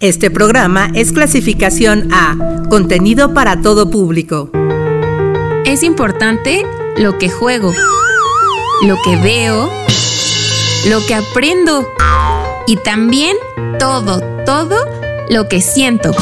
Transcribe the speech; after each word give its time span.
Este 0.00 0.30
programa 0.30 0.90
es 0.94 1.12
clasificación 1.12 2.08
A, 2.10 2.64
contenido 2.70 3.34
para 3.34 3.60
todo 3.60 3.90
público. 3.90 4.50
Es 5.66 5.82
importante 5.82 6.64
lo 6.96 7.18
que 7.18 7.28
juego, 7.28 7.74
lo 8.86 8.96
que 9.04 9.16
veo, 9.16 9.70
lo 10.88 11.04
que 11.06 11.14
aprendo 11.14 11.86
y 12.66 12.76
también 12.76 13.36
todo, 13.78 14.22
todo 14.46 14.86
lo 15.28 15.48
que 15.50 15.60
siento. 15.60 16.12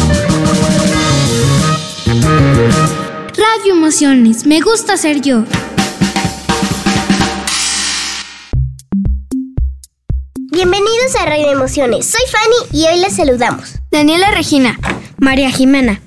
Radio 3.37 3.75
Emociones, 3.75 4.45
me 4.45 4.61
gusta 4.61 4.97
ser 4.97 5.21
yo. 5.21 5.45
Bienvenidos 11.09 11.27
a 11.27 11.37
Radio 11.37 11.51
Emociones. 11.53 12.07
Soy 12.07 12.21
Fanny 12.31 12.83
y 12.83 12.87
hoy 12.87 13.01
les 13.01 13.17
saludamos. 13.17 13.77
Daniela 13.91 14.31
Regina, 14.31 14.79
María 15.17 15.51
Jimena, 15.51 16.03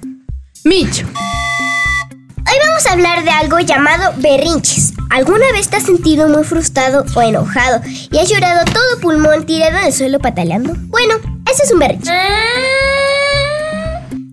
Mitch. 0.64 1.04
Hoy 1.04 2.58
vamos 2.68 2.86
a 2.86 2.92
hablar 2.92 3.24
de 3.24 3.32
algo 3.32 3.60
llamado 3.62 4.14
berrinches. 4.18 4.94
¿Alguna 5.10 5.52
vez 5.54 5.70
te 5.70 5.78
has 5.78 5.84
sentido 5.84 6.28
muy 6.28 6.44
frustrado 6.44 7.04
o 7.16 7.22
enojado 7.22 7.82
y 8.12 8.18
has 8.20 8.30
llorado 8.30 8.64
todo 8.66 9.00
pulmón 9.02 9.48
tirado 9.48 9.80
en 9.80 9.86
el 9.86 9.94
suelo 9.94 10.20
pataleando? 10.20 10.74
Bueno, 10.90 11.16
ese 11.52 11.64
es 11.64 11.72
un 11.72 11.80
berrinche. 11.80 12.12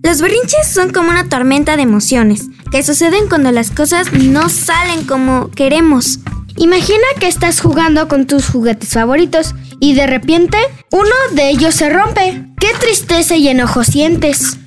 Los 0.03 0.21
berrinches 0.21 0.67
son 0.71 0.91
como 0.91 1.09
una 1.09 1.29
tormenta 1.29 1.77
de 1.77 1.83
emociones 1.83 2.43
que 2.71 2.83
suceden 2.83 3.27
cuando 3.27 3.51
las 3.51 3.71
cosas 3.71 4.13
no 4.13 4.49
salen 4.49 5.05
como 5.05 5.49
queremos. 5.49 6.19
Imagina 6.57 7.05
que 7.19 7.27
estás 7.27 7.61
jugando 7.61 8.07
con 8.07 8.27
tus 8.27 8.47
juguetes 8.47 8.89
favoritos 8.89 9.55
y 9.79 9.93
de 9.93 10.07
repente 10.07 10.57
uno 10.91 11.15
de 11.33 11.49
ellos 11.49 11.75
se 11.75 11.89
rompe. 11.89 12.43
¿Qué 12.59 12.67
tristeza 12.79 13.35
y 13.35 13.47
enojo 13.47 13.83
sientes? 13.83 14.57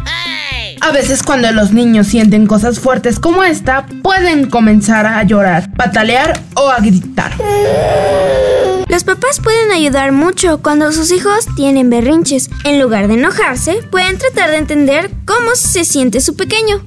A 0.84 0.90
veces 0.90 1.22
cuando 1.22 1.52
los 1.52 1.72
niños 1.72 2.08
sienten 2.08 2.48
cosas 2.48 2.80
fuertes 2.80 3.20
como 3.20 3.44
esta, 3.44 3.86
pueden 4.02 4.50
comenzar 4.50 5.06
a 5.06 5.22
llorar, 5.22 5.72
patalear 5.76 6.42
o 6.56 6.68
a 6.68 6.80
gritar. 6.80 7.32
Los 8.88 9.04
papás 9.04 9.38
pueden 9.40 9.70
ayudar 9.70 10.10
mucho 10.10 10.60
cuando 10.60 10.90
sus 10.90 11.12
hijos 11.12 11.46
tienen 11.54 11.88
berrinches. 11.88 12.50
En 12.64 12.80
lugar 12.80 13.06
de 13.06 13.14
enojarse, 13.14 13.74
pueden 13.92 14.18
tratar 14.18 14.50
de 14.50 14.56
entender 14.56 15.12
cómo 15.24 15.54
se 15.54 15.84
siente 15.84 16.20
su 16.20 16.34
pequeño. 16.34 16.84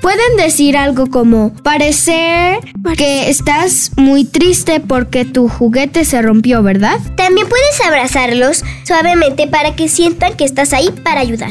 Pueden 0.00 0.38
decir 0.38 0.74
algo 0.78 1.08
como, 1.08 1.52
parece 1.62 2.58
que 2.96 3.28
estás 3.28 3.90
muy 3.96 4.24
triste 4.24 4.80
porque 4.80 5.26
tu 5.26 5.46
juguete 5.46 6.06
se 6.06 6.22
rompió, 6.22 6.62
¿verdad? 6.62 6.98
También 7.18 7.46
puedes 7.50 7.82
abrazarlos 7.86 8.64
suavemente 8.84 9.46
para 9.46 9.76
que 9.76 9.88
sientan 9.90 10.38
que 10.38 10.46
estás 10.46 10.72
ahí 10.72 10.88
para 11.04 11.20
ayudar. 11.20 11.50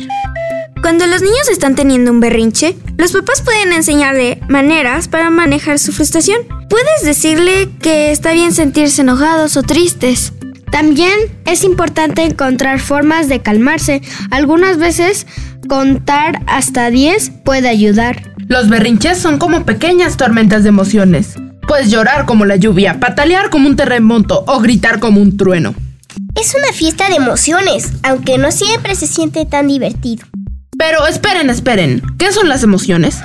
Cuando 0.86 1.08
los 1.08 1.24
niños 1.24 1.50
están 1.52 1.74
teniendo 1.74 2.12
un 2.12 2.20
berrinche, 2.20 2.78
los 3.00 3.12
papás 3.12 3.42
pueden 3.42 3.74
enseñarle 3.74 4.40
maneras 4.48 5.08
para 5.08 5.32
manejar 5.32 5.80
su 5.80 5.92
frustración. 5.92 6.42
Puedes 6.70 7.04
decirle 7.04 7.72
que 7.82 8.12
está 8.12 8.34
bien 8.34 8.54
sentirse 8.54 9.02
enojados 9.02 9.58
o 9.58 9.64
tristes. 9.64 10.34
También 10.72 11.18
es 11.48 11.64
importante 11.64 12.24
encontrar 12.24 12.80
formas 12.80 13.28
de 13.30 13.42
calmarse. 13.42 14.04
Algunas 14.30 14.78
veces 14.78 15.26
contar 15.68 16.44
hasta 16.46 16.92
10 16.92 17.32
puede 17.44 17.68
ayudar. 17.68 18.32
Los 18.48 18.70
berrinches 18.70 19.18
son 19.18 19.40
como 19.40 19.66
pequeñas 19.66 20.18
tormentas 20.18 20.62
de 20.62 20.70
emociones. 20.70 21.34
Puedes 21.68 21.90
llorar 21.90 22.28
como 22.28 22.46
la 22.46 22.58
lluvia, 22.58 23.00
patalear 23.00 23.50
como 23.50 23.68
un 23.68 23.76
terremoto 23.76 24.44
o 24.46 24.60
gritar 24.60 25.00
como 25.00 25.20
un 25.20 25.36
trueno. 25.36 25.74
Es 26.40 26.54
una 26.54 26.72
fiesta 26.74 27.10
de 27.10 27.16
emociones, 27.16 27.90
aunque 28.04 28.38
no 28.38 28.52
siempre 28.52 28.94
se 28.94 29.08
siente 29.08 29.48
tan 29.48 29.68
divertido. 29.68 30.28
Pero 30.78 31.08
esperen, 31.08 31.50
esperen. 31.50 32.02
¿Qué 32.18 32.32
son 32.32 32.50
las 32.50 32.64
emociones? 32.64 33.20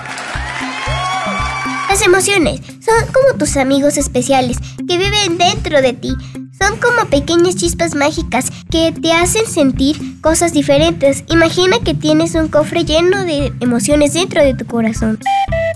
Las 1.89 2.03
emociones 2.03 2.61
son 2.84 3.12
como 3.12 3.39
tus 3.39 3.57
amigos 3.57 3.97
especiales 3.97 4.58
que 4.86 4.97
viven 4.97 5.39
dentro 5.39 5.83
de 5.83 5.92
ti. 5.92 6.14
Son 6.61 6.79
como 6.79 7.09
pequeñas 7.09 7.57
chispas 7.57 7.95
mágicas 7.95 8.51
que 8.71 8.93
te 8.93 9.13
hacen 9.13 9.47
sentir 9.47 10.21
cosas 10.21 10.53
diferentes. 10.53 11.25
Imagina 11.29 11.79
que 11.85 11.95
tienes 11.95 12.35
un 12.35 12.48
cofre 12.48 12.85
lleno 12.85 13.25
de 13.25 13.53
emociones 13.61 14.13
dentro 14.13 14.45
de 14.45 14.55
tu 14.55 14.67
corazón. 14.67 15.19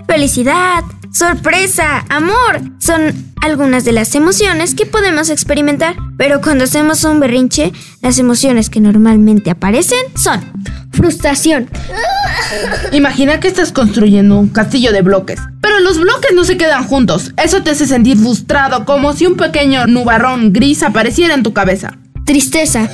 Felicidad, 0.06 0.84
sorpresa, 1.10 2.04
amor, 2.10 2.60
son 2.78 3.32
algunas 3.40 3.84
de 3.84 3.92
las 3.92 4.14
emociones 4.14 4.74
que 4.74 4.84
podemos 4.84 5.30
experimentar. 5.30 5.96
Pero 6.18 6.40
cuando 6.40 6.64
hacemos 6.64 7.04
un 7.04 7.18
berrinche, 7.18 7.72
las 8.02 8.18
emociones 8.18 8.68
que 8.68 8.80
normalmente 8.80 9.50
aparecen 9.50 10.04
son 10.16 10.40
frustración, 10.92 11.68
Imagina 12.92 13.40
que 13.40 13.48
estás 13.48 13.72
construyendo 13.72 14.38
un 14.38 14.48
castillo 14.48 14.92
de 14.92 15.02
bloques, 15.02 15.40
pero 15.60 15.80
los 15.80 15.98
bloques 15.98 16.32
no 16.34 16.44
se 16.44 16.56
quedan 16.56 16.84
juntos. 16.86 17.32
Eso 17.36 17.62
te 17.62 17.70
hace 17.70 17.86
sentir 17.86 18.16
frustrado, 18.18 18.84
como 18.84 19.12
si 19.12 19.26
un 19.26 19.36
pequeño 19.36 19.86
nubarrón 19.86 20.52
gris 20.52 20.82
apareciera 20.82 21.34
en 21.34 21.42
tu 21.42 21.52
cabeza. 21.52 21.98
tristeza. 22.26 22.88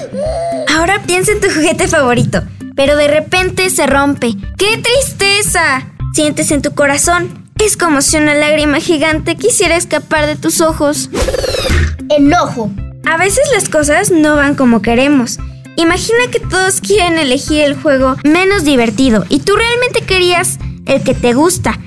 Ahora 0.74 1.02
piensa 1.06 1.32
en 1.32 1.40
tu 1.40 1.48
juguete 1.48 1.86
favorito, 1.86 2.42
pero 2.74 2.96
de 2.96 3.06
repente 3.08 3.70
se 3.70 3.86
rompe. 3.86 4.34
¡Qué 4.56 4.82
tristeza! 4.82 5.86
Sientes 6.14 6.50
en 6.50 6.62
tu 6.62 6.74
corazón. 6.74 7.44
Es 7.64 7.76
como 7.76 8.02
si 8.02 8.16
una 8.16 8.34
lágrima 8.34 8.80
gigante 8.80 9.36
quisiera 9.36 9.76
escapar 9.76 10.26
de 10.26 10.34
tus 10.34 10.60
ojos. 10.60 11.10
Enojo. 12.08 12.72
A 13.04 13.16
veces 13.18 13.44
las 13.54 13.68
cosas 13.68 14.10
no 14.10 14.34
van 14.34 14.54
como 14.54 14.82
queremos. 14.82 15.38
Imagina 15.76 16.18
que 16.30 16.40
todos 16.40 16.80
quieren 16.80 17.18
elegir 17.18 17.62
el 17.62 17.74
juego 17.74 18.16
menos 18.24 18.64
divertido 18.64 19.24
y 19.28 19.40
tú 19.40 19.56
realmente 19.56 20.02
querías 20.02 20.58
el 20.86 21.02
que 21.02 21.14
te 21.14 21.32
gusta. 21.32 21.78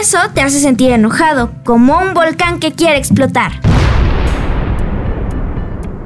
Eso 0.00 0.18
te 0.34 0.40
hace 0.40 0.60
sentir 0.60 0.90
enojado, 0.90 1.52
como 1.64 1.98
un 1.98 2.14
volcán 2.14 2.58
que 2.58 2.72
quiere 2.72 2.98
explotar. 2.98 3.60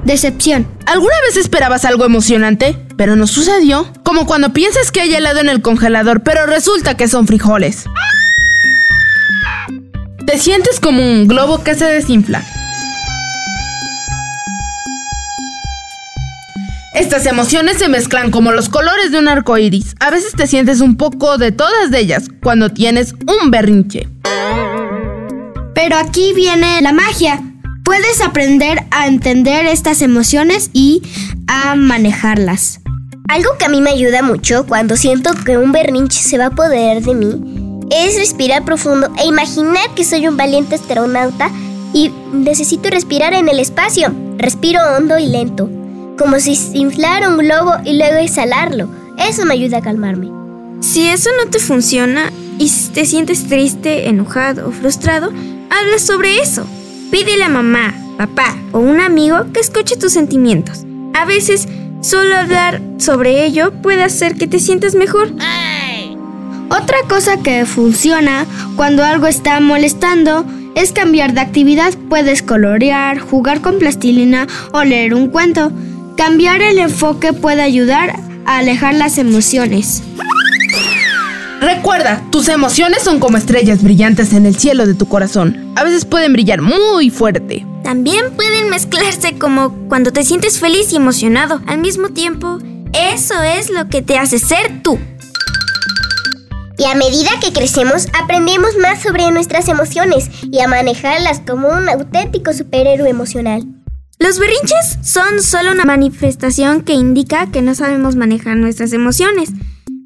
Decepción. 0.04 0.66
¿Alguna 0.86 1.14
vez 1.26 1.36
esperabas 1.36 1.84
algo 1.84 2.04
emocionante, 2.04 2.76
pero 2.96 3.16
no 3.16 3.26
sucedió? 3.26 3.86
Como 4.02 4.26
cuando 4.26 4.52
piensas 4.52 4.90
que 4.90 5.00
hay 5.00 5.14
helado 5.14 5.40
en 5.40 5.48
el 5.48 5.62
congelador, 5.62 6.22
pero 6.22 6.46
resulta 6.46 6.96
que 6.96 7.08
son 7.08 7.26
frijoles. 7.26 7.84
Te 10.26 10.38
sientes 10.38 10.80
como 10.80 11.02
un 11.02 11.26
globo 11.26 11.62
que 11.62 11.74
se 11.74 11.86
desinfla. 11.86 12.42
Estas 16.92 17.24
emociones 17.26 17.78
se 17.78 17.88
mezclan 17.88 18.32
como 18.32 18.50
los 18.50 18.68
colores 18.68 19.12
de 19.12 19.18
un 19.20 19.28
arco 19.28 19.56
iris. 19.56 19.94
A 20.00 20.10
veces 20.10 20.32
te 20.32 20.48
sientes 20.48 20.80
un 20.80 20.96
poco 20.96 21.38
de 21.38 21.52
todas 21.52 21.92
ellas 21.92 22.26
cuando 22.42 22.70
tienes 22.70 23.14
un 23.26 23.52
berrinche. 23.52 24.08
Pero 25.72 25.96
aquí 25.96 26.32
viene 26.34 26.82
la 26.82 26.92
magia. 26.92 27.40
Puedes 27.84 28.20
aprender 28.20 28.84
a 28.90 29.06
entender 29.06 29.66
estas 29.66 30.02
emociones 30.02 30.70
y 30.72 31.02
a 31.46 31.76
manejarlas. 31.76 32.80
Algo 33.28 33.50
que 33.56 33.66
a 33.66 33.68
mí 33.68 33.80
me 33.80 33.90
ayuda 33.90 34.22
mucho 34.22 34.66
cuando 34.66 34.96
siento 34.96 35.30
que 35.44 35.58
un 35.58 35.70
berrinche 35.70 36.18
se 36.18 36.38
va 36.38 36.44
a 36.44 36.48
apoderar 36.48 37.02
de 37.02 37.14
mí 37.14 37.86
es 37.92 38.16
respirar 38.16 38.64
profundo 38.64 39.12
e 39.16 39.26
imaginar 39.26 39.94
que 39.94 40.04
soy 40.04 40.26
un 40.26 40.36
valiente 40.36 40.74
astronauta 40.74 41.50
y 41.92 42.10
necesito 42.32 42.90
respirar 42.90 43.32
en 43.32 43.48
el 43.48 43.60
espacio. 43.60 44.12
Respiro 44.38 44.80
hondo 44.96 45.18
y 45.18 45.26
lento, 45.26 45.68
como 46.20 46.38
si 46.38 46.54
se 46.54 46.76
inflara 46.76 47.31
un 47.31 47.38
globo 47.38 47.76
y 47.82 47.97
luego 47.97 48.19
exhalarlo. 48.19 48.91
Eso 49.16 49.47
me 49.47 49.54
ayuda 49.54 49.78
a 49.78 49.81
calmarme. 49.81 50.31
Si 50.81 51.08
eso 51.08 51.31
no 51.42 51.50
te 51.50 51.58
funciona 51.58 52.31
y 52.58 52.69
si 52.69 52.91
te 52.91 53.06
sientes 53.06 53.48
triste, 53.48 54.06
enojado 54.06 54.69
o 54.69 54.70
frustrado, 54.70 55.28
habla 55.70 55.98
sobre 55.98 56.38
eso. 56.38 56.66
Pídele 57.10 57.44
a 57.44 57.48
mamá, 57.48 57.94
papá 58.19 58.54
o 58.72 58.81
un 58.81 59.00
amigo 59.00 59.47
que 59.54 59.60
escuche 59.60 59.97
tus 59.97 60.12
sentimientos. 60.12 60.84
A 61.14 61.25
veces, 61.25 61.66
solo 62.03 62.37
hablar 62.37 62.82
sobre 62.98 63.47
ello 63.47 63.72
puede 63.81 64.02
hacer 64.02 64.34
que 64.34 64.47
te 64.47 64.58
sientas 64.60 64.94
mejor. 64.94 65.32
Otra 66.69 66.99
cosa 67.08 67.38
que 67.43 67.64
funciona 67.64 68.44
cuando 68.76 69.05
algo 69.05 69.26
está 69.26 69.58
molestando 69.61 70.44
es 70.75 70.93
cambiar 70.93 71.32
de 71.32 71.40
actividad. 71.40 71.94
Puedes 72.11 72.43
colorear, 72.43 73.19
jugar 73.20 73.62
con 73.62 73.78
plastilina 73.78 74.46
o 74.72 74.84
leer 74.84 75.14
un 75.14 75.28
cuento. 75.28 75.72
Cambiar 76.16 76.62
el 76.62 76.78
enfoque 76.78 77.32
puede 77.32 77.62
ayudar 77.62 78.14
a 78.46 78.58
alejar 78.58 78.94
las 78.94 79.18
emociones. 79.18 80.02
Recuerda, 81.60 82.22
tus 82.30 82.48
emociones 82.48 83.02
son 83.02 83.20
como 83.20 83.36
estrellas 83.36 83.82
brillantes 83.82 84.32
en 84.32 84.46
el 84.46 84.56
cielo 84.56 84.86
de 84.86 84.94
tu 84.94 85.06
corazón. 85.06 85.72
A 85.76 85.84
veces 85.84 86.04
pueden 86.04 86.32
brillar 86.32 86.62
muy 86.62 87.10
fuerte. 87.10 87.66
También 87.82 88.32
pueden 88.34 88.70
mezclarse 88.70 89.38
como 89.38 89.72
cuando 89.88 90.12
te 90.12 90.24
sientes 90.24 90.58
feliz 90.58 90.92
y 90.92 90.96
emocionado 90.96 91.60
al 91.66 91.78
mismo 91.78 92.10
tiempo. 92.10 92.58
Eso 92.92 93.42
es 93.42 93.70
lo 93.70 93.88
que 93.88 94.00
te 94.00 94.16
hace 94.16 94.38
ser 94.38 94.82
tú. 94.82 94.98
Y 96.78 96.84
a 96.86 96.94
medida 96.94 97.28
que 97.42 97.52
crecemos, 97.52 98.06
aprendemos 98.18 98.70
más 98.80 99.02
sobre 99.02 99.30
nuestras 99.30 99.68
emociones 99.68 100.30
y 100.50 100.60
a 100.60 100.68
manejarlas 100.68 101.40
como 101.46 101.68
un 101.68 101.90
auténtico 101.90 102.54
superhéroe 102.54 103.10
emocional. 103.10 103.66
Los 104.20 104.38
berrinches 104.38 104.99
son 105.02 105.40
solo 105.43 105.72
una 105.72 105.87
manifestación 105.87 106.82
que 106.82 106.93
indica 106.93 107.50
que 107.50 107.62
no 107.62 107.75
sabemos 107.75 108.17
manejar 108.17 108.55
nuestras 108.55 108.93
emociones. 108.93 109.49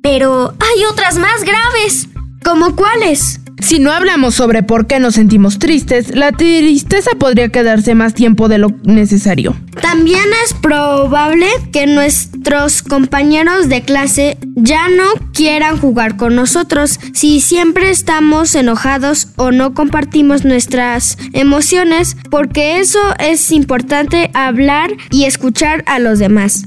Pero 0.02 0.54
hay 0.60 0.84
otras 0.84 1.18
más 1.18 1.42
graves. 1.42 2.06
¿Cómo 2.44 2.76
cuáles? 2.76 3.40
Si 3.60 3.78
no 3.78 3.92
hablamos 3.92 4.34
sobre 4.34 4.62
por 4.62 4.86
qué 4.86 5.00
nos 5.00 5.14
sentimos 5.14 5.58
tristes, 5.58 6.14
la 6.14 6.32
tristeza 6.32 7.12
podría 7.18 7.48
quedarse 7.48 7.94
más 7.94 8.14
tiempo 8.14 8.48
de 8.48 8.58
lo 8.58 8.70
necesario. 8.84 9.56
También 9.80 10.24
es 10.44 10.54
probable 10.54 11.46
que 11.72 11.86
nuestros 11.86 12.82
compañeros 12.82 13.68
de 13.68 13.82
clase 13.82 14.38
ya 14.54 14.88
no 14.88 15.04
quieran 15.32 15.78
jugar 15.78 16.16
con 16.16 16.34
nosotros 16.34 16.98
si 17.12 17.40
siempre 17.40 17.90
estamos 17.90 18.54
enojados 18.54 19.28
o 19.36 19.50
no 19.50 19.74
compartimos 19.74 20.44
nuestras 20.44 21.16
emociones, 21.32 22.16
porque 22.30 22.78
eso 22.78 23.00
es 23.18 23.50
importante 23.50 24.30
hablar 24.34 24.90
y 25.10 25.24
escuchar 25.24 25.84
a 25.86 25.98
los 25.98 26.18
demás. 26.18 26.64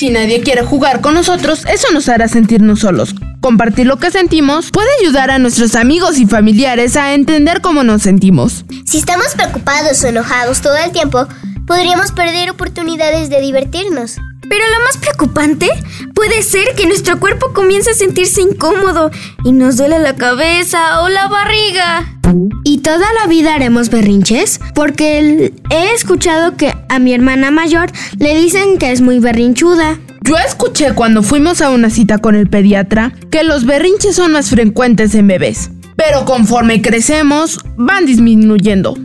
Si 0.00 0.08
nadie 0.08 0.40
quiere 0.40 0.62
jugar 0.62 1.02
con 1.02 1.12
nosotros, 1.12 1.66
eso 1.66 1.88
nos 1.92 2.08
hará 2.08 2.26
sentirnos 2.26 2.80
solos. 2.80 3.14
Compartir 3.42 3.86
lo 3.86 3.98
que 3.98 4.10
sentimos 4.10 4.70
puede 4.70 4.88
ayudar 4.98 5.30
a 5.30 5.38
nuestros 5.38 5.74
amigos 5.74 6.16
y 6.16 6.24
familiares 6.24 6.96
a 6.96 7.12
entender 7.12 7.60
cómo 7.60 7.84
nos 7.84 8.00
sentimos. 8.00 8.64
Si 8.86 8.96
estamos 8.96 9.34
preocupados 9.34 10.02
o 10.02 10.06
enojados 10.06 10.62
todo 10.62 10.74
el 10.78 10.90
tiempo, 10.92 11.26
podríamos 11.66 12.12
perder 12.12 12.48
oportunidades 12.48 13.28
de 13.28 13.42
divertirnos. 13.42 14.16
Pero 14.48 14.64
lo 14.66 14.84
más 14.84 14.96
preocupante 14.96 15.68
puede 16.14 16.42
ser 16.42 16.74
que 16.76 16.86
nuestro 16.86 17.20
cuerpo 17.20 17.52
comience 17.52 17.90
a 17.90 17.94
sentirse 17.94 18.40
incómodo 18.42 19.10
y 19.44 19.52
nos 19.52 19.76
duele 19.76 19.98
la 19.98 20.16
cabeza 20.16 21.02
o 21.02 21.08
la 21.08 21.28
barriga. 21.28 22.16
¿Y 22.64 22.78
toda 22.78 23.06
la 23.20 23.26
vida 23.26 23.54
haremos 23.54 23.90
berrinches? 23.90 24.60
Porque 24.74 25.52
he 25.70 25.94
escuchado 25.94 26.56
que 26.56 26.74
a 26.88 26.98
mi 26.98 27.12
hermana 27.12 27.50
mayor 27.50 27.90
le 28.18 28.34
dicen 28.36 28.78
que 28.78 28.92
es 28.92 29.00
muy 29.00 29.18
berrinchuda. 29.18 29.98
Yo 30.22 30.36
escuché 30.38 30.92
cuando 30.94 31.22
fuimos 31.22 31.60
a 31.60 31.70
una 31.70 31.90
cita 31.90 32.18
con 32.18 32.34
el 32.34 32.48
pediatra 32.48 33.12
que 33.30 33.42
los 33.42 33.66
berrinches 33.66 34.16
son 34.16 34.32
más 34.32 34.50
frecuentes 34.50 35.14
en 35.14 35.26
bebés, 35.26 35.70
pero 35.96 36.24
conforme 36.24 36.82
crecemos 36.82 37.58
van 37.76 38.06
disminuyendo. 38.06 38.96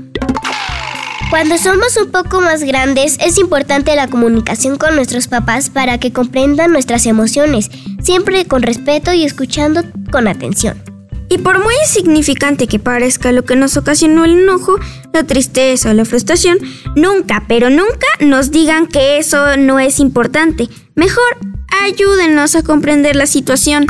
Cuando 1.29 1.57
somos 1.57 1.97
un 1.97 2.11
poco 2.11 2.39
más 2.39 2.63
grandes 2.63 3.17
es 3.19 3.37
importante 3.37 3.95
la 3.95 4.07
comunicación 4.07 4.77
con 4.77 4.95
nuestros 4.95 5.27
papás 5.27 5.69
para 5.69 5.97
que 5.97 6.13
comprendan 6.13 6.71
nuestras 6.71 7.05
emociones, 7.05 7.69
siempre 8.01 8.45
con 8.45 8.61
respeto 8.61 9.11
y 9.11 9.23
escuchando 9.23 9.81
con 10.11 10.27
atención. 10.27 10.81
Y 11.27 11.39
por 11.39 11.61
muy 11.61 11.73
insignificante 11.81 12.67
que 12.67 12.77
parezca 12.77 13.31
lo 13.31 13.43
que 13.43 13.55
nos 13.55 13.75
ocasionó 13.75 14.25
el 14.25 14.43
enojo, 14.43 14.75
la 15.11 15.23
tristeza 15.23 15.89
o 15.89 15.93
la 15.93 16.05
frustración, 16.05 16.59
nunca, 16.95 17.43
pero 17.47 17.71
nunca 17.71 18.07
nos 18.19 18.51
digan 18.51 18.85
que 18.87 19.17
eso 19.17 19.57
no 19.57 19.79
es 19.79 19.99
importante. 19.99 20.69
Mejor 20.93 21.37
ayúdenos 21.83 22.55
a 22.55 22.61
comprender 22.61 23.15
la 23.15 23.25
situación. 23.25 23.87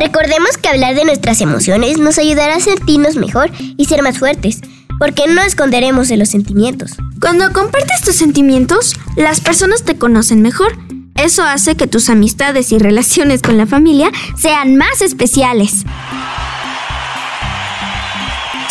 Recordemos 0.00 0.56
que 0.56 0.68
hablar 0.68 0.94
de 0.94 1.04
nuestras 1.04 1.40
emociones 1.40 1.98
nos 1.98 2.18
ayudará 2.18 2.56
a 2.56 2.60
sentirnos 2.60 3.16
mejor 3.16 3.50
y 3.76 3.84
ser 3.86 4.02
más 4.02 4.18
fuertes, 4.18 4.60
porque 4.98 5.26
no 5.26 5.42
esconderemos 5.42 6.08
de 6.08 6.16
los 6.16 6.28
sentimientos. 6.28 6.92
Cuando 7.20 7.52
compartes 7.52 8.02
tus 8.02 8.16
sentimientos, 8.16 8.94
las 9.16 9.40
personas 9.40 9.84
te 9.84 9.96
conocen 9.96 10.42
mejor. 10.42 10.76
Eso 11.14 11.42
hace 11.42 11.76
que 11.76 11.86
tus 11.86 12.10
amistades 12.10 12.70
y 12.72 12.78
relaciones 12.78 13.42
con 13.42 13.56
la 13.56 13.66
familia 13.66 14.10
sean 14.36 14.76
más 14.76 15.02
especiales. 15.02 15.84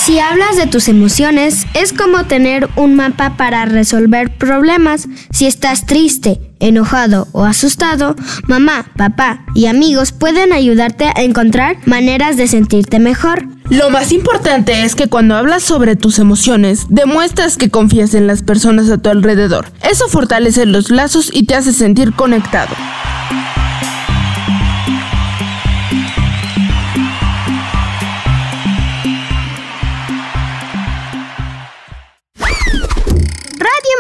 Si 0.07 0.19
hablas 0.19 0.56
de 0.56 0.68
tus 0.68 0.88
emociones, 0.88 1.65
es 1.74 1.91
como 1.91 2.24
tener 2.24 2.69
un 2.77 2.95
mapa 2.95 3.35
para 3.35 3.65
resolver 3.65 4.38
problemas. 4.38 5.09
Si 5.31 5.45
estás 5.45 5.85
triste, 5.85 6.39
enojado 6.62 7.27
o 7.33 7.44
asustado, 7.44 8.15
mamá, 8.47 8.85
papá 8.95 9.44
y 9.53 9.65
amigos 9.65 10.13
pueden 10.13 10.53
ayudarte 10.53 11.12
a 11.13 11.24
encontrar 11.24 11.75
maneras 11.85 12.38
de 12.38 12.47
sentirte 12.47 13.00
mejor. 13.00 13.56
Lo 13.69 13.89
más 13.89 14.11
importante 14.11 14.83
es 14.83 14.95
que 14.95 15.07
cuando 15.07 15.35
hablas 15.35 15.63
sobre 15.63 15.95
tus 15.95 16.19
emociones, 16.19 16.87
demuestras 16.89 17.57
que 17.57 17.69
confías 17.69 18.13
en 18.13 18.27
las 18.27 18.41
personas 18.43 18.89
a 18.89 18.97
tu 18.97 19.09
alrededor. 19.09 19.71
Eso 19.81 20.07
fortalece 20.07 20.65
los 20.65 20.89
lazos 20.89 21.29
y 21.33 21.45
te 21.45 21.55
hace 21.55 21.73
sentir 21.73 22.13
conectado. 22.13 22.75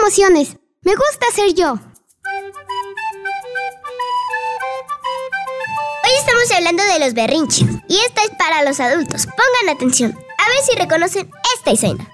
emociones. 0.07 0.55
Me 0.83 0.95
gusta 0.95 1.25
ser 1.35 1.53
yo. 1.53 1.79
Estamos 6.47 6.51
hablando 6.51 6.83
de 6.93 6.99
los 6.99 7.13
berrinches. 7.13 7.67
Y 7.87 7.97
esta 7.97 8.23
es 8.23 8.31
para 8.37 8.63
los 8.63 8.79
adultos. 8.79 9.25
Pongan 9.25 9.75
atención. 9.75 10.11
A 10.11 10.49
ver 10.49 10.63
si 10.63 10.77
reconocen 10.77 11.29
esta 11.55 11.71
escena. 11.71 12.07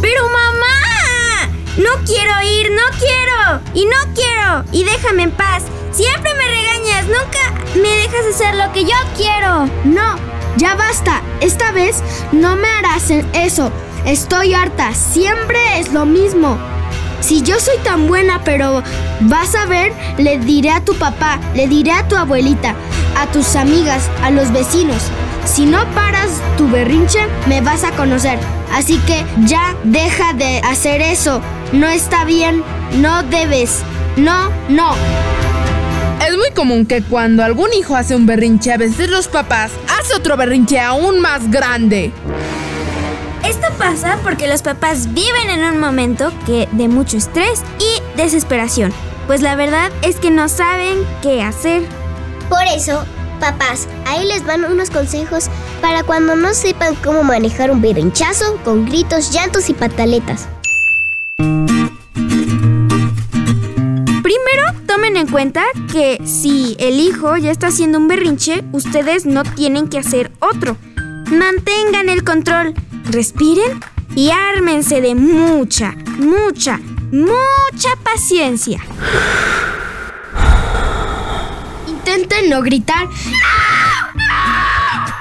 ¡Pero 0.00 0.28
mamá! 0.28 1.50
No 1.78 2.04
quiero 2.04 2.32
ir, 2.42 2.70
no 2.72 2.82
quiero. 2.98 3.60
Y 3.74 3.86
no 3.86 3.96
quiero. 4.14 4.64
Y 4.72 4.84
déjame 4.84 5.24
en 5.24 5.30
paz. 5.32 5.64
Siempre 5.92 6.32
me 6.34 6.46
regañas. 6.46 7.06
Nunca 7.06 7.54
me 7.74 7.88
dejas 7.88 8.26
hacer 8.26 8.54
lo 8.54 8.72
que 8.72 8.84
yo 8.84 8.96
quiero. 9.16 9.66
No, 9.84 10.16
ya 10.56 10.74
basta. 10.74 11.22
Esta 11.40 11.72
vez 11.72 12.02
no 12.32 12.56
me 12.56 12.68
harás 12.68 13.10
eso. 13.32 13.72
Estoy 14.04 14.54
harta, 14.54 14.94
siempre 14.94 15.78
es 15.78 15.92
lo 15.92 16.06
mismo. 16.06 16.58
Si 17.20 17.42
yo 17.42 17.60
soy 17.60 17.76
tan 17.84 18.06
buena, 18.06 18.42
pero 18.44 18.82
vas 19.20 19.54
a 19.54 19.66
ver, 19.66 19.92
le 20.18 20.38
diré 20.38 20.70
a 20.70 20.84
tu 20.84 20.94
papá, 20.94 21.38
le 21.54 21.68
diré 21.68 21.92
a 21.92 22.08
tu 22.08 22.16
abuelita, 22.16 22.74
a 23.16 23.26
tus 23.26 23.56
amigas, 23.56 24.10
a 24.22 24.30
los 24.30 24.52
vecinos. 24.52 25.02
Si 25.44 25.66
no 25.66 25.84
paras 25.94 26.30
tu 26.56 26.68
berrinche, 26.68 27.20
me 27.46 27.60
vas 27.60 27.84
a 27.84 27.92
conocer. 27.92 28.38
Así 28.72 28.98
que 29.06 29.24
ya 29.46 29.74
deja 29.84 30.32
de 30.32 30.58
hacer 30.60 31.02
eso. 31.02 31.40
No 31.72 31.88
está 31.88 32.24
bien, 32.24 32.62
no 32.98 33.22
debes. 33.24 33.80
No, 34.16 34.50
no. 34.68 34.94
Es 36.26 36.36
muy 36.36 36.50
común 36.54 36.86
que 36.86 37.02
cuando 37.02 37.42
algún 37.42 37.72
hijo 37.72 37.96
hace 37.96 38.14
un 38.14 38.26
berrinche, 38.26 38.72
a 38.72 38.76
veces 38.76 39.08
los 39.08 39.28
papás 39.28 39.72
hacen 39.98 40.18
otro 40.18 40.36
berrinche 40.36 40.78
aún 40.78 41.20
más 41.20 41.50
grande. 41.50 42.12
Esto 43.50 43.66
pasa 43.78 44.16
porque 44.22 44.46
los 44.46 44.62
papás 44.62 45.12
viven 45.12 45.50
en 45.50 45.64
un 45.64 45.80
momento 45.80 46.32
que 46.46 46.68
de 46.70 46.86
mucho 46.86 47.16
estrés 47.16 47.64
y 47.80 48.16
desesperación, 48.16 48.92
pues 49.26 49.42
la 49.42 49.56
verdad 49.56 49.90
es 50.02 50.20
que 50.20 50.30
no 50.30 50.48
saben 50.48 51.00
qué 51.20 51.42
hacer. 51.42 51.82
Por 52.48 52.62
eso, 52.72 53.04
papás, 53.40 53.88
ahí 54.06 54.24
les 54.24 54.46
van 54.46 54.64
unos 54.64 54.90
consejos 54.90 55.48
para 55.82 56.04
cuando 56.04 56.36
no 56.36 56.54
sepan 56.54 56.94
cómo 56.94 57.24
manejar 57.24 57.72
un 57.72 57.80
berrinchazo 57.80 58.56
con 58.62 58.86
gritos, 58.86 59.32
llantos 59.32 59.68
y 59.68 59.74
pataletas. 59.74 60.46
Primero, 64.22 64.62
tomen 64.86 65.16
en 65.16 65.26
cuenta 65.26 65.64
que 65.90 66.20
si 66.24 66.76
el 66.78 67.00
hijo 67.00 67.36
ya 67.36 67.50
está 67.50 67.66
haciendo 67.66 67.98
un 67.98 68.06
berrinche, 68.06 68.62
ustedes 68.70 69.26
no 69.26 69.42
tienen 69.42 69.88
que 69.88 69.98
hacer 69.98 70.30
otro. 70.38 70.76
Mantengan 71.32 72.08
el 72.08 72.22
control 72.22 72.74
respiren 73.12 73.80
y 74.14 74.30
ármense 74.30 75.00
de 75.00 75.14
mucha, 75.14 75.94
mucha, 76.18 76.78
mucha 77.12 77.96
paciencia. 78.02 78.80
Intenten 81.88 82.50
no 82.50 82.62
gritar 82.62 83.08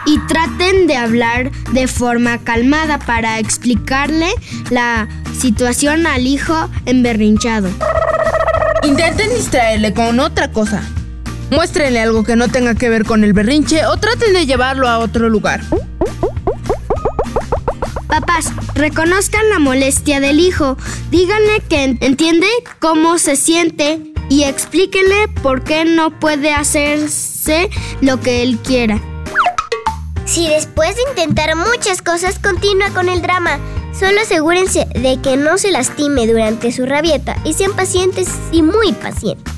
y 0.06 0.18
traten 0.28 0.88
de 0.88 0.96
hablar 0.96 1.52
de 1.72 1.88
forma 1.88 2.40
calmada 2.40 2.98
para 3.00 3.38
explicarle 3.40 4.30
la 4.72 5.08
situación 5.40 6.08
al 6.08 6.26
hijo 6.26 6.70
emberrinchado. 6.86 7.70
Intenten 8.84 9.30
distraerle 9.30 9.94
con 9.94 10.20
otra 10.20 10.52
cosa. 10.52 10.82
Muéstrenle 11.52 12.00
algo 12.00 12.24
que 12.24 12.36
no 12.36 12.48
tenga 12.48 12.76
que 12.76 12.90
ver 12.90 13.06
con 13.06 13.24
el 13.24 13.34
berrinche 13.34 13.86
o 13.86 13.98
traten 13.98 14.34
de 14.34 14.46
llevarlo 14.46 14.88
a 14.88 15.00
otro 15.00 15.30
lugar. 15.30 15.62
Reconozcan 18.80 19.50
la 19.50 19.60
molestia 19.60 20.22
del 20.22 20.40
hijo, 20.40 20.78
díganle 21.12 21.60
que 21.68 21.98
entiende 22.00 22.48
cómo 22.80 23.18
se 23.18 23.36
siente 23.36 24.14
y 24.30 24.44
explíquenle 24.44 25.28
por 25.44 25.66
qué 25.66 25.84
no 25.84 26.18
puede 26.18 26.54
hacerse 26.54 27.70
lo 28.00 28.22
que 28.22 28.42
él 28.42 28.58
quiera. 28.60 29.02
Si 30.24 30.48
después 30.48 30.96
de 30.96 31.02
intentar 31.10 31.58
muchas 31.58 32.02
cosas 32.02 32.40
continúa 32.40 32.92
con 32.92 33.10
el 33.10 33.22
drama, 33.22 33.60
solo 33.92 34.22
asegúrense 34.22 34.88
de 34.96 35.20
que 35.22 35.36
no 35.36 35.58
se 35.58 35.72
lastime 35.72 36.26
durante 36.26 36.72
su 36.72 36.86
rabieta 36.86 37.36
y 37.44 37.56
sean 37.56 37.74
pacientes 37.74 38.30
y 38.54 38.62
muy 38.62 38.94
pacientes. 38.94 39.54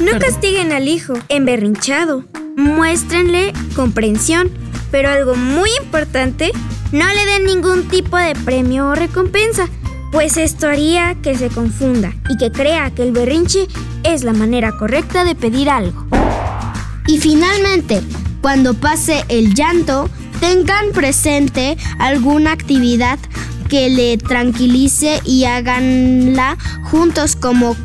No 0.00 0.18
castiguen 0.18 0.72
al 0.72 0.88
hijo 0.88 1.12
emberrinchado. 1.28 2.24
Muéstrenle 2.56 3.52
comprensión, 3.76 4.50
pero 4.90 5.10
algo 5.10 5.34
muy 5.34 5.68
importante 5.78 6.52
no 6.92 7.06
le 7.06 7.26
den 7.26 7.44
ningún 7.44 7.88
tipo 7.88 8.16
de 8.16 8.34
premio 8.34 8.88
o 8.88 8.94
recompensa, 8.94 9.68
pues 10.10 10.36
esto 10.36 10.68
haría 10.68 11.16
que 11.22 11.36
se 11.36 11.48
confunda 11.48 12.14
y 12.28 12.36
que 12.36 12.50
crea 12.50 12.90
que 12.90 13.02
el 13.02 13.12
berrinche 13.12 13.66
es 14.04 14.24
la 14.24 14.32
manera 14.32 14.76
correcta 14.76 15.24
de 15.24 15.34
pedir 15.34 15.68
algo. 15.68 16.06
Y 17.06 17.18
finalmente, 17.18 18.00
cuando 18.40 18.74
pase 18.74 19.24
el 19.28 19.54
llanto, 19.54 20.08
tengan 20.40 20.92
presente 20.92 21.76
alguna 21.98 22.52
actividad 22.52 23.18
que 23.68 23.90
le 23.90 24.16
tranquilice 24.16 25.20
y 25.24 25.44
háganla 25.44 26.56
juntos 26.84 27.36
como 27.36 27.76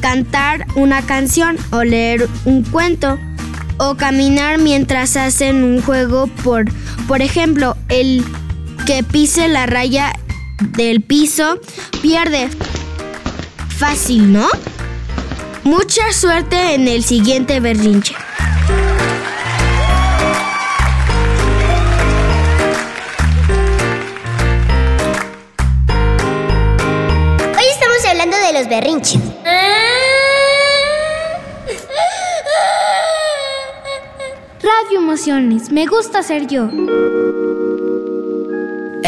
cantar 0.00 0.66
una 0.74 1.02
canción 1.02 1.56
o 1.70 1.84
leer 1.84 2.28
un 2.44 2.64
cuento 2.64 3.18
o 3.78 3.96
caminar 3.96 4.58
mientras 4.58 5.16
hacen 5.16 5.64
un 5.64 5.80
juego 5.80 6.26
por 6.44 6.66
por 7.08 7.22
ejemplo 7.22 7.76
el 7.88 8.24
que 8.86 9.02
pise 9.02 9.48
la 9.48 9.66
raya 9.66 10.12
del 10.60 11.02
piso 11.02 11.60
pierde. 12.00 12.48
Fácil 13.78 14.32
no 14.32 14.48
mucha 15.64 16.12
suerte 16.12 16.74
en 16.74 16.88
el 16.88 17.04
siguiente 17.04 17.60
berrinche. 17.60 18.14
Hoy 27.56 27.64
estamos 27.72 28.04
hablando 28.08 28.36
de 28.36 28.52
los 28.52 28.68
berrinches. 28.68 29.20
Radio 34.62 34.98
Emociones 34.98 35.70
me 35.70 35.86
gusta 35.86 36.22
ser 36.22 36.46
yo 36.46 36.68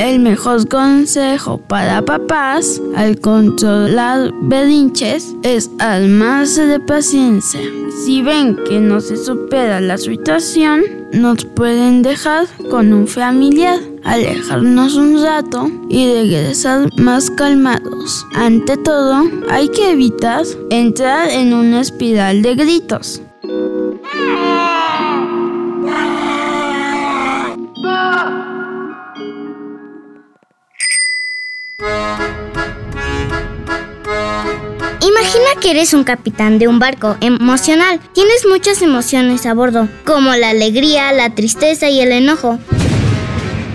El 0.04 0.20
mejor 0.20 0.68
consejo 0.68 1.56
para 1.56 2.04
papás 2.04 2.78
al 2.94 3.18
controlar 3.20 4.34
berrinches 4.42 5.34
es 5.42 5.70
armarse 5.78 6.66
de 6.66 6.78
paciencia. 6.78 7.62
Si 8.04 8.20
ven 8.20 8.54
que 8.68 8.80
no 8.80 9.00
se 9.00 9.16
supera 9.16 9.80
la 9.80 9.96
situación, 9.96 10.82
nos 11.14 11.46
pueden 11.46 12.02
dejar 12.02 12.46
con 12.70 12.92
un 12.92 13.08
familiar, 13.08 13.78
alejarnos 14.02 14.94
un 14.96 15.22
rato 15.22 15.70
y 15.88 16.12
regresar 16.12 16.90
más 16.98 17.30
calmados. 17.30 18.26
Ante 18.34 18.76
todo, 18.76 19.22
hay 19.48 19.70
que 19.70 19.92
evitar 19.92 20.44
entrar 20.68 21.30
en 21.30 21.54
una 21.54 21.80
espiral 21.80 22.42
de 22.42 22.54
gritos. 22.56 23.22
Que 35.56 35.70
eres 35.70 35.94
un 35.94 36.04
capitán 36.04 36.58
de 36.58 36.68
un 36.68 36.78
barco 36.78 37.16
emocional. 37.20 38.00
Tienes 38.12 38.46
muchas 38.48 38.82
emociones 38.82 39.46
a 39.46 39.54
bordo, 39.54 39.88
como 40.04 40.34
la 40.34 40.50
alegría, 40.50 41.12
la 41.12 41.34
tristeza 41.34 41.88
y 41.88 42.00
el 42.00 42.12
enojo. 42.12 42.58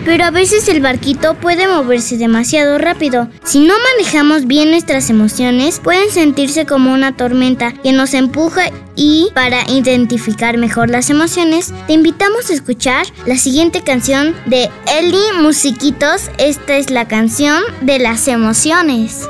Pero 0.06 0.26
a 0.26 0.32
veces 0.32 0.68
el 0.70 0.82
barquito 0.82 1.36
puede 1.36 1.68
moverse 1.68 2.18
demasiado 2.18 2.78
rápido. 2.78 3.30
Si 3.44 3.60
no 3.60 3.76
manejamos 3.92 4.48
bien 4.48 4.72
nuestras 4.72 5.10
emociones, 5.10 5.80
pueden 5.80 6.10
sentirse 6.10 6.66
como 6.66 6.94
una 6.94 7.16
tormenta 7.16 7.74
que 7.74 7.92
nos 7.92 8.14
empuja 8.14 8.72
y 8.96 9.30
para 9.34 9.70
identificar 9.70 10.58
mejor 10.58 10.90
las 10.90 11.10
emociones, 11.10 11.74
te 11.88 11.94
invitamos 11.94 12.50
a 12.50 12.54
escuchar 12.54 13.06
la 13.26 13.38
siguiente 13.38 13.82
canción 13.82 14.36
de 14.46 14.70
Eli 14.98 15.42
Musiquitos. 15.42 16.32
Esta 16.38 16.78
es 16.78 16.90
la 16.90 17.08
canción 17.08 17.62
de 17.82 18.00
las 18.00 18.28
emociones. 18.28 19.30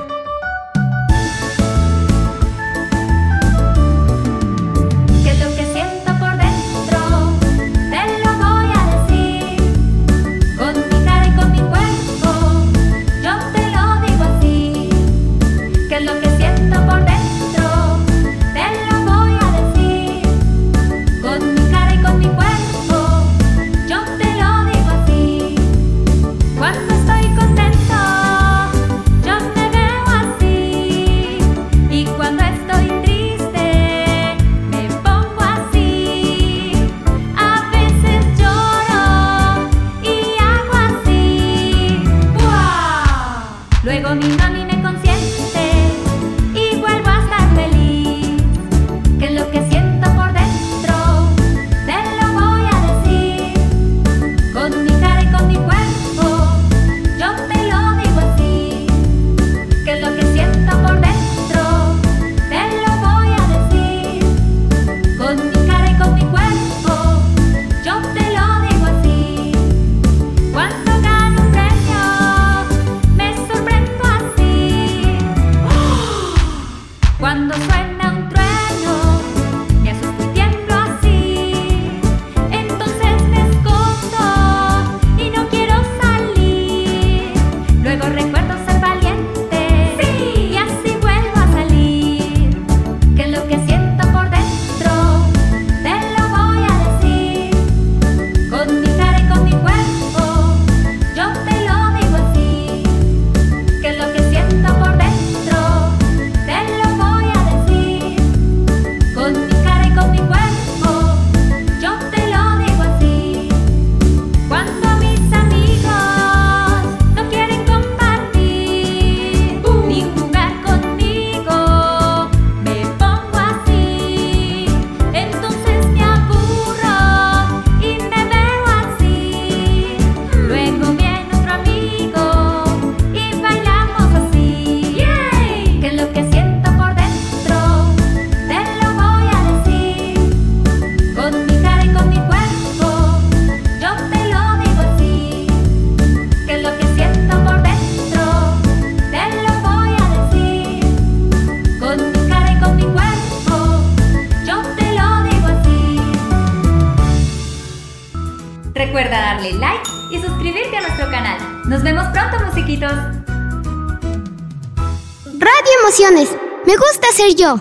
Me 166.02 166.78
gusta 166.78 167.08
ser 167.14 167.36
yo 167.36 167.60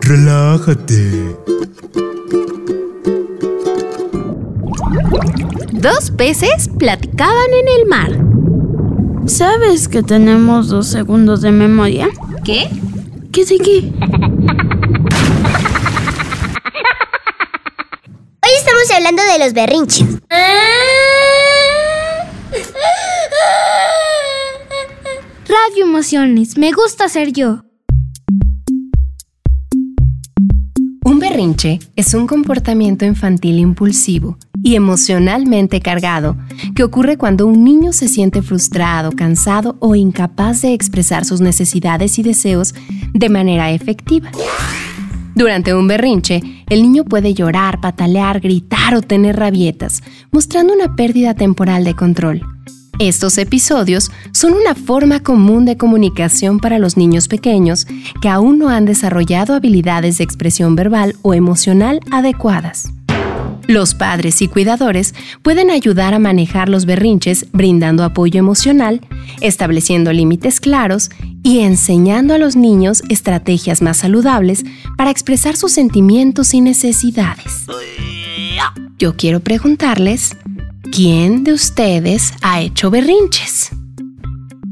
Relájate. 0.00 1.36
Dos 5.70 6.10
peces 6.10 6.68
platicaban 6.76 7.52
en 7.52 7.68
el 7.68 7.86
mar. 7.86 8.18
¿Sabes 9.28 9.86
que 9.86 10.02
tenemos 10.02 10.70
dos 10.70 10.88
segundos 10.88 11.40
de 11.40 11.52
memoria? 11.52 12.08
¿Qué? 12.44 12.68
¿Qué 13.32 13.44
de 13.44 13.58
qué? 13.58 13.92
Hoy 18.42 18.52
estamos 18.58 18.90
hablando 18.92 19.22
de 19.22 19.38
los 19.38 19.52
berrinches. 19.52 20.08
Radio 25.46 25.83
Emociones, 25.94 26.58
me 26.58 26.72
gusta 26.72 27.08
ser 27.08 27.32
yo. 27.32 27.60
Un 31.04 31.20
berrinche 31.20 31.78
es 31.94 32.14
un 32.14 32.26
comportamiento 32.26 33.04
infantil 33.04 33.60
impulsivo 33.60 34.36
y 34.60 34.74
emocionalmente 34.74 35.80
cargado 35.80 36.36
que 36.74 36.82
ocurre 36.82 37.16
cuando 37.16 37.46
un 37.46 37.62
niño 37.62 37.92
se 37.92 38.08
siente 38.08 38.42
frustrado, 38.42 39.12
cansado 39.12 39.76
o 39.78 39.94
incapaz 39.94 40.62
de 40.62 40.74
expresar 40.74 41.24
sus 41.24 41.40
necesidades 41.40 42.18
y 42.18 42.24
deseos 42.24 42.74
de 43.12 43.28
manera 43.28 43.70
efectiva. 43.70 44.32
Durante 45.36 45.74
un 45.74 45.86
berrinche, 45.86 46.42
el 46.70 46.82
niño 46.82 47.04
puede 47.04 47.34
llorar, 47.34 47.80
patalear, 47.80 48.40
gritar 48.40 48.96
o 48.96 49.02
tener 49.02 49.36
rabietas, 49.36 50.02
mostrando 50.32 50.74
una 50.74 50.96
pérdida 50.96 51.34
temporal 51.34 51.84
de 51.84 51.94
control. 51.94 52.42
Estos 53.00 53.38
episodios 53.38 54.12
son 54.32 54.54
una 54.54 54.74
forma 54.74 55.20
común 55.20 55.64
de 55.64 55.76
comunicación 55.76 56.60
para 56.60 56.78
los 56.78 56.96
niños 56.96 57.26
pequeños 57.26 57.86
que 58.22 58.28
aún 58.28 58.58
no 58.58 58.68
han 58.68 58.84
desarrollado 58.84 59.54
habilidades 59.54 60.18
de 60.18 60.24
expresión 60.24 60.76
verbal 60.76 61.16
o 61.22 61.34
emocional 61.34 62.00
adecuadas. 62.12 62.88
Los 63.66 63.94
padres 63.94 64.42
y 64.42 64.48
cuidadores 64.48 65.14
pueden 65.42 65.70
ayudar 65.70 66.14
a 66.14 66.18
manejar 66.18 66.68
los 66.68 66.84
berrinches 66.84 67.46
brindando 67.52 68.04
apoyo 68.04 68.38
emocional, 68.38 69.00
estableciendo 69.40 70.12
límites 70.12 70.60
claros 70.60 71.10
y 71.42 71.60
enseñando 71.60 72.34
a 72.34 72.38
los 72.38 72.56
niños 72.56 73.02
estrategias 73.08 73.80
más 73.80 73.96
saludables 73.96 74.64
para 74.96 75.10
expresar 75.10 75.56
sus 75.56 75.72
sentimientos 75.72 76.52
y 76.52 76.60
necesidades. 76.60 77.66
Yo 78.98 79.16
quiero 79.16 79.40
preguntarles, 79.40 80.36
¿quién 80.92 81.44
de 81.44 81.52
ustedes 81.52 82.32
ha 82.42 82.60
hecho 82.60 82.90
berrinches? 82.90 83.70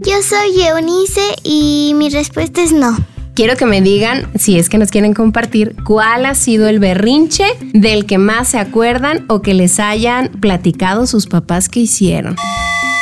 Yo 0.00 0.14
soy 0.22 0.62
Eunice 0.62 1.36
y 1.44 1.92
mi 1.94 2.10
respuesta 2.10 2.62
es 2.62 2.72
no. 2.72 2.96
Quiero 3.34 3.56
que 3.56 3.66
me 3.66 3.80
digan, 3.80 4.28
si 4.34 4.58
es 4.58 4.68
que 4.68 4.78
nos 4.78 4.90
quieren 4.90 5.14
compartir, 5.14 5.74
cuál 5.84 6.26
ha 6.26 6.34
sido 6.34 6.68
el 6.68 6.80
berrinche 6.80 7.44
del 7.72 8.04
que 8.04 8.18
más 8.18 8.48
se 8.48 8.58
acuerdan 8.58 9.24
o 9.28 9.40
que 9.40 9.54
les 9.54 9.80
hayan 9.80 10.28
platicado 10.28 11.06
sus 11.06 11.26
papás 11.26 11.68
que 11.68 11.80
hicieron. 11.80 12.36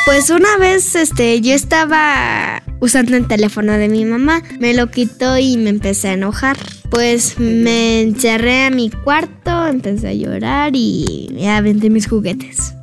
Pues 0.06 0.30
una 0.30 0.56
vez 0.58 0.94
este 0.94 1.40
yo 1.40 1.54
estaba 1.54 2.62
usando 2.80 3.16
el 3.16 3.26
teléfono 3.26 3.72
de 3.72 3.88
mi 3.88 4.04
mamá, 4.04 4.42
me 4.58 4.74
lo 4.74 4.90
quitó 4.90 5.38
y 5.38 5.56
me 5.56 5.70
empecé 5.70 6.08
a 6.08 6.12
enojar. 6.14 6.56
Pues 6.90 7.38
me 7.38 8.00
encerré 8.00 8.64
a 8.64 8.70
mi 8.70 8.90
cuarto, 8.90 9.66
empecé 9.66 10.08
a 10.08 10.14
llorar 10.14 10.72
y 10.74 11.28
ya 11.36 11.58
aventé 11.58 11.90
mis 11.90 12.08
juguetes. 12.08 12.74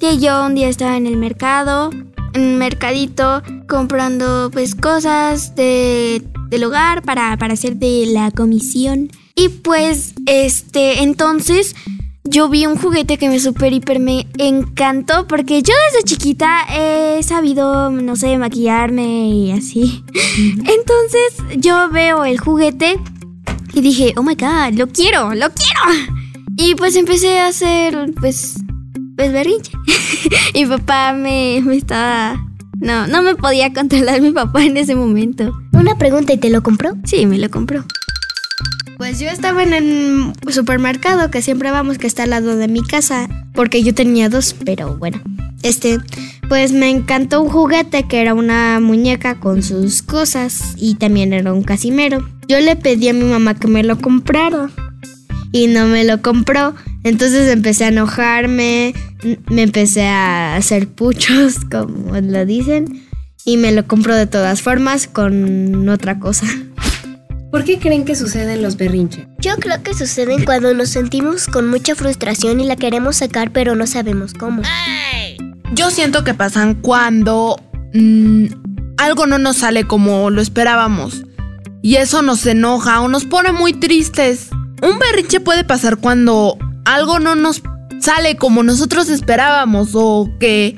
Que 0.00 0.18
yo 0.18 0.44
un 0.44 0.54
día 0.54 0.68
estaba 0.68 0.96
en 0.96 1.06
el 1.06 1.16
mercado, 1.16 1.90
en 2.34 2.42
un 2.42 2.58
mercadito, 2.58 3.42
comprando 3.68 4.50
pues 4.52 4.74
cosas 4.74 5.54
de, 5.54 6.22
del 6.48 6.64
hogar 6.64 7.02
para, 7.02 7.36
para 7.36 7.54
hacer 7.54 7.76
de 7.76 8.06
la 8.06 8.30
comisión. 8.30 9.10
Y 9.34 9.48
pues, 9.48 10.14
este, 10.26 11.02
entonces 11.02 11.74
yo 12.24 12.48
vi 12.48 12.66
un 12.66 12.76
juguete 12.76 13.18
que 13.18 13.28
me 13.28 13.38
super 13.38 13.72
hiper 13.72 14.00
me 14.00 14.26
encantó 14.38 15.26
porque 15.26 15.62
yo 15.62 15.72
desde 15.90 16.04
chiquita 16.04 16.66
he 16.70 17.22
sabido, 17.22 17.90
no 17.90 18.16
sé, 18.16 18.36
maquillarme 18.38 19.28
y 19.28 19.52
así. 19.52 20.04
Entonces 20.36 21.58
yo 21.58 21.88
veo 21.90 22.24
el 22.24 22.38
juguete 22.38 22.98
y 23.72 23.80
dije, 23.80 24.14
oh 24.16 24.22
my 24.22 24.34
god, 24.34 24.72
lo 24.74 24.88
quiero, 24.88 25.34
lo 25.34 25.50
quiero. 25.50 26.10
Y 26.56 26.74
pues 26.74 26.96
empecé 26.96 27.38
a 27.38 27.48
hacer, 27.48 28.12
pues, 28.18 28.56
pues 29.16 29.32
berrinche. 29.32 29.72
mi 30.54 30.66
papá 30.66 31.12
me, 31.12 31.60
me 31.64 31.76
estaba... 31.76 32.36
No, 32.78 33.06
no 33.06 33.22
me 33.22 33.34
podía 33.34 33.72
controlar 33.72 34.20
mi 34.20 34.32
papá 34.32 34.62
en 34.62 34.76
ese 34.76 34.94
momento. 34.94 35.56
Una 35.72 35.96
pregunta, 35.96 36.34
¿y 36.34 36.36
te 36.36 36.50
lo 36.50 36.62
compró? 36.62 36.94
Sí, 37.04 37.24
me 37.24 37.38
lo 37.38 37.50
compró. 37.50 37.84
Pues 38.98 39.18
yo 39.18 39.28
estaba 39.28 39.62
en 39.62 39.72
el 39.72 40.32
supermercado 40.52 41.30
que 41.30 41.42
siempre 41.42 41.70
vamos, 41.70 41.98
que 41.98 42.06
está 42.06 42.24
al 42.24 42.30
lado 42.30 42.56
de 42.56 42.68
mi 42.68 42.82
casa, 42.82 43.28
porque 43.54 43.82
yo 43.82 43.94
tenía 43.94 44.28
dos, 44.28 44.54
pero 44.64 44.96
bueno. 44.96 45.20
Este, 45.62 45.98
pues 46.48 46.72
me 46.72 46.90
encantó 46.90 47.42
un 47.42 47.48
juguete 47.48 48.04
que 48.04 48.20
era 48.20 48.34
una 48.34 48.78
muñeca 48.80 49.40
con 49.40 49.62
sus 49.62 50.02
cosas 50.02 50.74
y 50.76 50.94
también 50.94 51.32
era 51.32 51.52
un 51.52 51.62
casimero. 51.62 52.26
Yo 52.46 52.60
le 52.60 52.76
pedí 52.76 53.08
a 53.08 53.14
mi 53.14 53.24
mamá 53.24 53.54
que 53.54 53.68
me 53.68 53.82
lo 53.82 53.98
comprara 53.98 54.70
y 55.56 55.68
no 55.68 55.86
me 55.86 56.04
lo 56.04 56.20
compró. 56.20 56.74
Entonces 57.02 57.50
empecé 57.50 57.86
a 57.86 57.88
enojarme, 57.88 58.94
me 59.48 59.62
empecé 59.62 60.06
a 60.06 60.56
hacer 60.56 60.86
puchos, 60.86 61.56
como 61.70 62.14
lo 62.20 62.44
dicen, 62.44 63.06
y 63.44 63.56
me 63.56 63.72
lo 63.72 63.86
compró 63.86 64.14
de 64.14 64.26
todas 64.26 64.60
formas 64.60 65.06
con 65.08 65.88
otra 65.88 66.18
cosa. 66.18 66.46
¿Por 67.50 67.64
qué 67.64 67.78
creen 67.78 68.04
que 68.04 68.14
suceden 68.16 68.62
los 68.62 68.76
berrinches? 68.76 69.26
Yo 69.38 69.56
creo 69.56 69.82
que 69.82 69.94
suceden 69.94 70.44
cuando 70.44 70.74
nos 70.74 70.90
sentimos 70.90 71.46
con 71.46 71.70
mucha 71.70 71.94
frustración 71.94 72.60
y 72.60 72.66
la 72.66 72.76
queremos 72.76 73.16
sacar 73.16 73.50
pero 73.50 73.74
no 73.74 73.86
sabemos 73.86 74.34
cómo. 74.34 74.62
Yo 75.72 75.90
siento 75.90 76.22
que 76.22 76.34
pasan 76.34 76.74
cuando 76.74 77.56
mm, 77.94 78.46
algo 78.98 79.26
no 79.26 79.38
nos 79.38 79.58
sale 79.58 79.84
como 79.84 80.28
lo 80.28 80.42
esperábamos. 80.42 81.22
Y 81.80 81.96
eso 81.96 82.20
nos 82.20 82.44
enoja 82.44 83.00
o 83.00 83.08
nos 83.08 83.24
pone 83.24 83.52
muy 83.52 83.72
tristes. 83.72 84.50
Un 84.82 84.98
berrinche 84.98 85.40
puede 85.40 85.64
pasar 85.64 85.98
cuando 85.98 86.58
algo 86.84 87.18
no 87.18 87.34
nos 87.34 87.62
sale 88.00 88.36
como 88.36 88.62
nosotros 88.62 89.08
esperábamos 89.08 89.90
o 89.94 90.28
que 90.38 90.76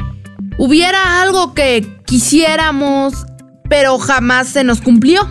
hubiera 0.59 1.21
algo 1.21 1.55
que 1.55 2.01
quisiéramos 2.07 3.27
pero 3.69 3.99
jamás 3.99 4.49
se 4.49 4.65
nos 4.65 4.81
cumplió. 4.81 5.29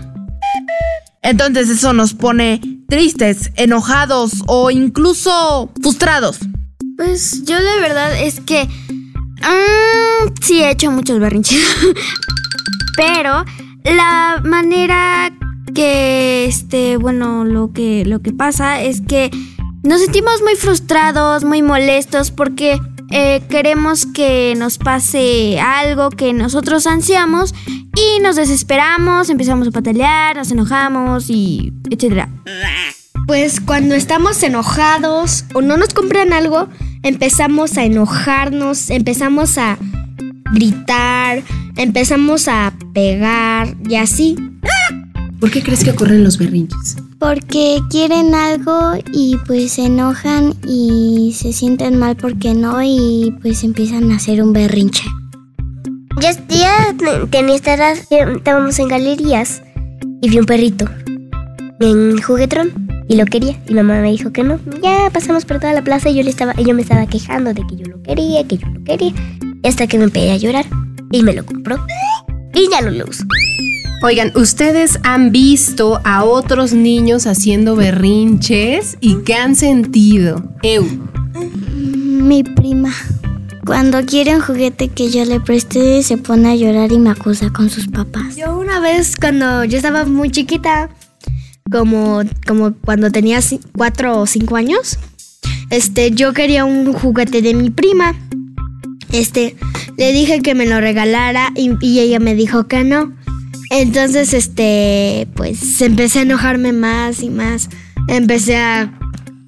Entonces 1.21 1.69
eso 1.69 1.93
nos 1.93 2.13
pone 2.13 2.61
tristes, 2.87 3.51
enojados 3.55 4.43
o 4.47 4.71
incluso 4.71 5.71
frustrados. 5.81 6.39
Pues 6.95 7.43
yo 7.45 7.59
la 7.59 7.75
verdad 7.81 8.19
es 8.21 8.39
que 8.39 8.65
mm, 8.65 10.33
sí 10.41 10.61
he 10.61 10.71
hecho 10.71 10.91
muchos 10.91 11.19
berrinches. 11.19 11.59
Pero 12.95 13.45
la 13.83 14.41
manera 14.43 15.31
que 15.73 16.45
este, 16.45 16.97
bueno, 16.97 17.45
lo 17.45 17.71
que 17.71 18.05
lo 18.05 18.21
que 18.21 18.33
pasa 18.33 18.81
es 18.81 19.01
que 19.01 19.29
nos 19.83 20.01
sentimos 20.01 20.41
muy 20.41 20.55
frustrados, 20.55 21.43
muy 21.43 21.61
molestos 21.61 22.31
porque 22.31 22.79
eh, 23.09 23.41
queremos 23.49 24.05
que 24.05 24.53
nos 24.57 24.77
pase 24.77 25.59
algo 25.59 26.09
que 26.09 26.33
nosotros 26.33 26.87
ansiamos 26.87 27.53
y 27.95 28.19
nos 28.21 28.35
desesperamos, 28.35 29.29
empezamos 29.29 29.67
a 29.67 29.71
patalear, 29.71 30.35
nos 30.35 30.51
enojamos 30.51 31.29
y 31.29 31.71
etcétera. 31.89 32.29
Pues 33.25 33.61
cuando 33.61 33.95
estamos 33.95 34.41
enojados 34.43 35.45
o 35.53 35.61
no 35.61 35.77
nos 35.77 35.93
compran 35.93 36.33
algo, 36.33 36.67
empezamos 37.03 37.77
a 37.77 37.85
enojarnos, 37.85 38.89
empezamos 38.89 39.57
a 39.57 39.77
gritar, 40.53 41.43
empezamos 41.75 42.47
a 42.47 42.73
pegar 42.93 43.75
y 43.87 43.95
así. 43.95 44.35
¿Por 45.39 45.51
qué 45.51 45.61
crees 45.61 45.83
que 45.83 45.91
ocurren 45.91 46.23
los 46.23 46.39
berrinches? 46.39 46.97
Porque 47.19 47.79
quieren 47.89 48.33
algo 48.33 48.93
y 49.13 49.37
pues 49.45 49.73
se 49.73 49.85
enojan 49.85 50.55
y 50.67 51.33
se 51.37 51.53
sienten 51.53 51.97
mal 51.99 52.15
porque 52.15 52.53
no 52.55 52.81
y 52.81 53.35
pues 53.41 53.63
empiezan 53.63 54.11
a 54.11 54.15
hacer 54.15 54.41
un 54.41 54.53
berrinche. 54.53 55.03
Ya, 56.19 56.31
ya 56.49 56.95
tenía 57.29 57.55
esta 57.55 57.75
edad, 57.75 57.95
estábamos 58.09 58.79
en 58.79 58.87
galerías 58.87 59.61
y 60.21 60.29
vi 60.29 60.39
un 60.39 60.45
perrito 60.45 60.85
en 61.79 62.19
juguetrón 62.19 62.87
y 63.07 63.15
lo 63.15 63.25
quería 63.25 63.61
y 63.67 63.75
mamá 63.75 64.01
me 64.01 64.11
dijo 64.11 64.31
que 64.31 64.43
no. 64.43 64.59
Ya 64.81 65.11
pasamos 65.11 65.45
por 65.45 65.59
toda 65.59 65.73
la 65.73 65.83
plaza 65.83 66.09
y 66.09 66.15
yo 66.15 66.23
le 66.23 66.31
estaba, 66.31 66.55
y 66.57 66.65
yo 66.65 66.73
me 66.73 66.81
estaba 66.81 67.05
quejando 67.05 67.53
de 67.53 67.61
que 67.67 67.75
yo 67.75 67.85
lo 67.85 68.01
quería, 68.01 68.47
que 68.47 68.57
yo 68.57 68.67
lo 68.69 68.83
quería, 68.83 69.13
y 69.61 69.67
hasta 69.67 69.85
que 69.85 69.99
me 69.99 70.05
empecé 70.05 70.31
a 70.31 70.37
llorar 70.37 70.65
y 71.11 71.21
me 71.21 71.33
lo 71.33 71.45
compró 71.45 71.77
y 72.55 72.67
ya 72.71 72.81
no 72.81 72.89
lo 72.89 73.05
uso. 73.05 73.23
Oigan, 74.03 74.31
¿ustedes 74.35 74.99
han 75.01 75.31
visto 75.31 75.99
a 76.03 76.23
otros 76.23 76.71
niños 76.71 77.25
haciendo 77.25 77.75
berrinches 77.75 78.95
y 79.01 79.23
qué 79.23 79.33
han 79.33 79.55
sentido? 79.55 80.43
Eu. 80.61 80.85
Mi 81.73 82.43
prima. 82.43 82.93
Cuando 83.65 84.05
quiere 84.05 84.35
un 84.35 84.41
juguete 84.41 84.89
que 84.89 85.09
yo 85.09 85.25
le 85.25 85.39
preste, 85.39 86.03
se 86.03 86.17
pone 86.17 86.49
a 86.51 86.55
llorar 86.55 86.91
y 86.91 86.99
me 86.99 87.09
acusa 87.09 87.49
con 87.49 87.71
sus 87.71 87.87
papás. 87.87 88.35
Yo 88.35 88.59
una 88.59 88.79
vez 88.79 89.15
cuando 89.17 89.63
yo 89.65 89.77
estaba 89.77 90.05
muy 90.05 90.29
chiquita, 90.29 90.89
como, 91.71 92.21
como 92.45 92.75
cuando 92.75 93.11
tenía 93.11 93.39
cuatro 93.75 94.19
o 94.19 94.27
cinco 94.27 94.57
años, 94.57 94.99
este, 95.71 96.11
yo 96.11 96.33
quería 96.33 96.65
un 96.65 96.93
juguete 96.93 97.41
de 97.41 97.55
mi 97.55 97.71
prima. 97.71 98.13
Este, 99.11 99.55
le 99.97 100.13
dije 100.13 100.41
que 100.41 100.53
me 100.53 100.67
lo 100.67 100.79
regalara 100.79 101.51
y, 101.55 101.71
y 101.81 101.99
ella 101.99 102.19
me 102.19 102.35
dijo 102.35 102.67
que 102.67 102.83
no. 102.83 103.16
Entonces, 103.69 104.33
este, 104.33 105.27
pues 105.35 105.81
empecé 105.81 106.19
a 106.19 106.21
enojarme 106.23 106.73
más 106.73 107.21
y 107.21 107.29
más. 107.29 107.69
Empecé 108.07 108.57
a, 108.57 108.91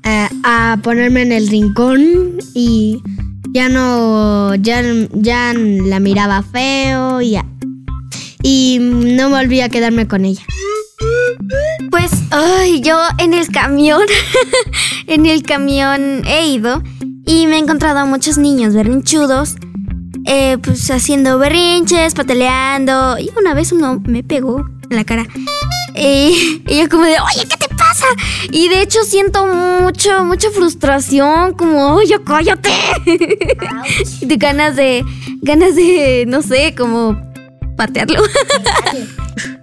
a, 0.04 0.78
ponerme 0.84 1.22
en 1.22 1.32
el 1.32 1.48
rincón 1.48 2.38
y 2.54 3.02
ya 3.52 3.70
no, 3.70 4.56
ya, 4.56 4.84
ya 5.14 5.54
la 5.54 6.00
miraba 6.00 6.44
feo 6.44 7.22
y, 7.22 7.32
ya. 7.32 7.46
y 8.44 8.80
no 8.80 9.30
volví 9.30 9.62
a 9.62 9.70
quedarme 9.70 10.08
con 10.08 10.26
ella. 10.26 10.44
Pues, 11.90 12.12
ay, 12.32 12.82
yo 12.82 12.98
en 13.18 13.34
el 13.34 13.48
camión, 13.48 14.04
en 15.08 15.26
el 15.26 15.44
camión 15.44 16.24
he 16.26 16.48
ido 16.48 16.84
y 17.26 17.48
me 17.48 17.56
he 17.56 17.60
encontrado 17.60 18.00
a 18.00 18.06
muchos 18.06 18.38
niños 18.38 18.74
berrinchudos, 18.74 19.56
eh, 20.32 20.60
pues 20.62 20.90
haciendo 20.92 21.40
berrinches, 21.40 22.14
pataleando. 22.14 23.18
Y 23.18 23.32
una 23.36 23.56
vez 23.56 23.72
uno 23.72 24.00
me 24.06 24.24
pegó 24.24 24.70
en 24.90 24.96
la 24.96 25.04
cara. 25.04 25.26
Y, 25.96 26.62
y 26.68 26.80
yo 26.80 26.88
como 26.88 27.04
de, 27.04 27.16
oye, 27.20 27.48
¿qué 27.50 27.58
te 27.58 27.76
pasa? 27.76 28.06
Y 28.52 28.70
de 28.70 28.84
hecho 28.84 29.00
siento 29.04 29.48
mucho, 29.48 30.24
mucha 30.24 30.52
frustración, 30.52 31.54
como, 31.54 31.96
oye, 31.96 32.16
cállate. 32.24 32.70
de 34.22 34.38
ganas 34.38 34.76
de, 34.76 35.04
ganas 35.42 35.76
de, 35.76 36.26
no 36.28 36.44
sé, 36.44 36.76
como 36.78 37.20
patearlo. 37.76 38.22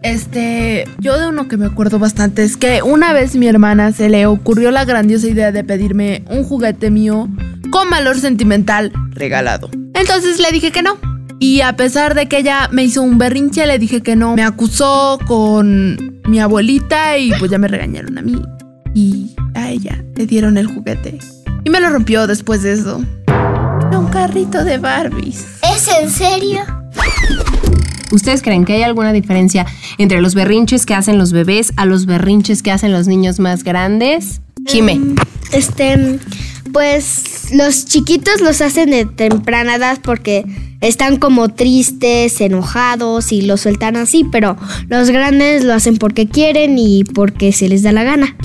Este, 0.02 0.88
yo 0.98 1.18
de 1.18 1.28
uno 1.28 1.48
que 1.48 1.56
me 1.56 1.66
acuerdo 1.66 1.98
bastante 1.98 2.44
es 2.44 2.56
que 2.56 2.80
una 2.82 3.12
vez 3.12 3.34
mi 3.34 3.48
hermana 3.48 3.92
se 3.92 4.08
le 4.08 4.26
ocurrió 4.26 4.70
la 4.70 4.84
grandiosa 4.84 5.26
idea 5.26 5.52
de 5.52 5.64
pedirme 5.64 6.22
un 6.30 6.44
juguete 6.44 6.90
mío 6.90 7.28
con 7.70 7.90
valor 7.90 8.16
sentimental 8.18 8.92
regalado. 9.10 9.68
Entonces 9.96 10.38
le 10.38 10.52
dije 10.52 10.70
que 10.70 10.82
no. 10.82 10.98
Y 11.38 11.60
a 11.60 11.76
pesar 11.76 12.14
de 12.14 12.28
que 12.28 12.38
ella 12.38 12.68
me 12.72 12.84
hizo 12.84 13.02
un 13.02 13.18
berrinche, 13.18 13.66
le 13.66 13.78
dije 13.78 14.02
que 14.02 14.16
no. 14.16 14.36
Me 14.36 14.42
acusó 14.42 15.18
con 15.26 16.20
mi 16.26 16.38
abuelita 16.38 17.18
y 17.18 17.32
pues 17.38 17.50
ya 17.50 17.58
me 17.58 17.68
regañaron 17.68 18.18
a 18.18 18.22
mí. 18.22 18.40
Y 18.94 19.34
a 19.54 19.70
ella 19.70 20.02
le 20.14 20.26
dieron 20.26 20.56
el 20.56 20.66
juguete. 20.66 21.18
Y 21.64 21.70
me 21.70 21.80
lo 21.80 21.90
rompió 21.90 22.26
después 22.26 22.62
de 22.62 22.74
eso. 22.74 23.02
Era 23.26 23.98
un 23.98 24.08
carrito 24.08 24.64
de 24.64 24.78
Barbies. 24.78 25.46
¿Es 25.62 25.88
en 26.00 26.10
serio? 26.10 26.60
¿Ustedes 28.12 28.40
creen 28.42 28.64
que 28.64 28.74
hay 28.74 28.82
alguna 28.82 29.12
diferencia 29.12 29.66
entre 29.98 30.20
los 30.20 30.34
berrinches 30.34 30.86
que 30.86 30.94
hacen 30.94 31.18
los 31.18 31.32
bebés 31.32 31.72
a 31.76 31.86
los 31.86 32.06
berrinches 32.06 32.62
que 32.62 32.70
hacen 32.70 32.92
los 32.92 33.08
niños 33.08 33.40
más 33.40 33.64
grandes? 33.64 34.40
Jime. 34.66 35.00
Este, 35.52 36.18
pues 36.76 37.52
los 37.52 37.86
chiquitos 37.86 38.42
los 38.42 38.60
hacen 38.60 38.90
de 38.90 39.06
temprana 39.06 39.76
edad 39.76 39.98
porque 40.02 40.44
están 40.82 41.16
como 41.16 41.48
tristes, 41.48 42.38
enojados 42.42 43.32
y 43.32 43.40
los 43.40 43.62
sueltan 43.62 43.96
así, 43.96 44.24
pero 44.30 44.58
los 44.88 45.08
grandes 45.08 45.64
lo 45.64 45.72
hacen 45.72 45.96
porque 45.96 46.28
quieren 46.28 46.76
y 46.76 47.02
porque 47.02 47.52
se 47.52 47.70
les 47.70 47.82
da 47.82 47.92
la 47.92 48.04
gana. 48.04 48.36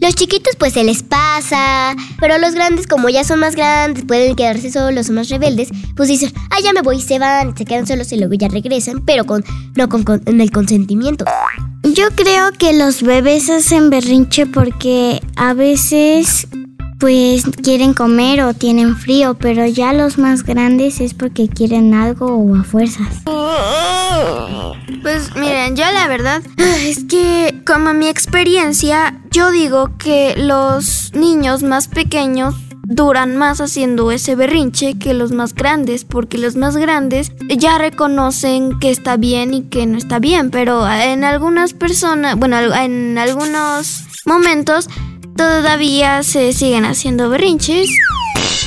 Los 0.00 0.14
chiquitos 0.14 0.54
pues 0.56 0.74
se 0.74 0.84
les 0.84 1.02
pasa, 1.02 1.96
pero 2.20 2.38
los 2.38 2.54
grandes 2.54 2.86
como 2.86 3.08
ya 3.08 3.24
son 3.24 3.40
más 3.40 3.56
grandes, 3.56 4.04
pueden 4.04 4.36
quedarse 4.36 4.70
solos, 4.70 5.06
son 5.06 5.16
más 5.16 5.28
rebeldes, 5.28 5.70
pues 5.96 6.08
dicen, 6.08 6.32
ah, 6.50 6.60
ya 6.62 6.72
me 6.72 6.82
voy, 6.82 7.00
se 7.00 7.18
van, 7.18 7.56
se 7.56 7.64
quedan 7.64 7.88
solos 7.88 8.12
y 8.12 8.18
luego 8.18 8.34
ya 8.34 8.46
regresan, 8.46 9.04
pero 9.04 9.26
con 9.26 9.44
no 9.74 9.88
con, 9.88 10.04
con 10.04 10.22
el 10.40 10.52
consentimiento. 10.52 11.24
Yo 11.82 12.04
creo 12.14 12.52
que 12.52 12.72
los 12.72 13.02
bebés 13.02 13.50
hacen 13.50 13.90
berrinche 13.90 14.46
porque 14.46 15.20
a 15.34 15.54
veces 15.54 16.46
pues 17.02 17.42
quieren 17.64 17.94
comer 17.94 18.42
o 18.44 18.54
tienen 18.54 18.94
frío, 18.94 19.34
pero 19.34 19.66
ya 19.66 19.92
los 19.92 20.18
más 20.18 20.44
grandes 20.44 21.00
es 21.00 21.14
porque 21.14 21.48
quieren 21.48 21.94
algo 21.94 22.26
o 22.26 22.54
a 22.54 22.62
fuerzas. 22.62 23.08
Pues 25.02 25.34
miren, 25.34 25.74
yo 25.74 25.84
la 25.92 26.06
verdad 26.06 26.42
es 26.78 27.02
que 27.02 27.60
como 27.66 27.92
mi 27.92 28.06
experiencia, 28.06 29.20
yo 29.32 29.50
digo 29.50 29.90
que 29.98 30.34
los 30.36 31.12
niños 31.12 31.64
más 31.64 31.88
pequeños 31.88 32.54
duran 32.84 33.36
más 33.36 33.60
haciendo 33.60 34.12
ese 34.12 34.36
berrinche 34.36 34.96
que 34.96 35.12
los 35.12 35.32
más 35.32 35.54
grandes, 35.56 36.04
porque 36.04 36.38
los 36.38 36.54
más 36.54 36.76
grandes 36.76 37.32
ya 37.48 37.78
reconocen 37.78 38.78
que 38.78 38.92
está 38.92 39.16
bien 39.16 39.54
y 39.54 39.62
que 39.62 39.86
no 39.86 39.98
está 39.98 40.20
bien, 40.20 40.52
pero 40.52 40.88
en 40.88 41.24
algunas 41.24 41.72
personas, 41.72 42.36
bueno, 42.36 42.58
en 42.58 43.18
algunos 43.18 44.04
momentos 44.24 44.88
todavía 45.36 46.22
se 46.22 46.52
siguen 46.52 46.84
haciendo 46.84 47.28
berrinches. 47.28 47.88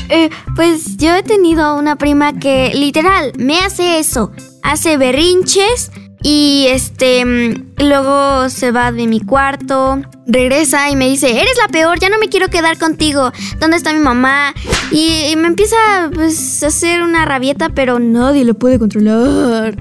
Eh, 0.09 0.29
pues 0.55 0.97
yo 0.97 1.15
he 1.15 1.23
tenido 1.23 1.75
una 1.75 1.95
prima 1.95 2.37
que 2.37 2.71
literal 2.73 3.31
me 3.37 3.59
hace 3.59 3.99
eso, 3.99 4.31
hace 4.61 4.97
berrinches 4.97 5.91
y 6.21 6.65
este 6.69 7.23
mm, 7.25 7.83
luego 7.83 8.49
se 8.49 8.71
va 8.71 8.91
de 8.91 9.07
mi 9.07 9.19
cuarto, 9.19 10.01
regresa 10.25 10.89
y 10.89 10.95
me 10.95 11.07
dice, 11.07 11.29
eres 11.39 11.57
la 11.61 11.67
peor, 11.69 11.99
ya 11.99 12.09
no 12.09 12.17
me 12.19 12.29
quiero 12.29 12.49
quedar 12.49 12.77
contigo, 12.77 13.31
¿dónde 13.59 13.77
está 13.77 13.93
mi 13.93 13.99
mamá? 13.99 14.53
Y, 14.91 15.25
y 15.31 15.35
me 15.35 15.47
empieza 15.47 15.75
pues 16.13 16.63
a 16.63 16.67
hacer 16.67 17.01
una 17.01 17.25
rabieta, 17.25 17.69
pero 17.69 17.99
nadie 17.99 18.43
lo 18.43 18.55
puede 18.55 18.79
controlar. 18.79 19.77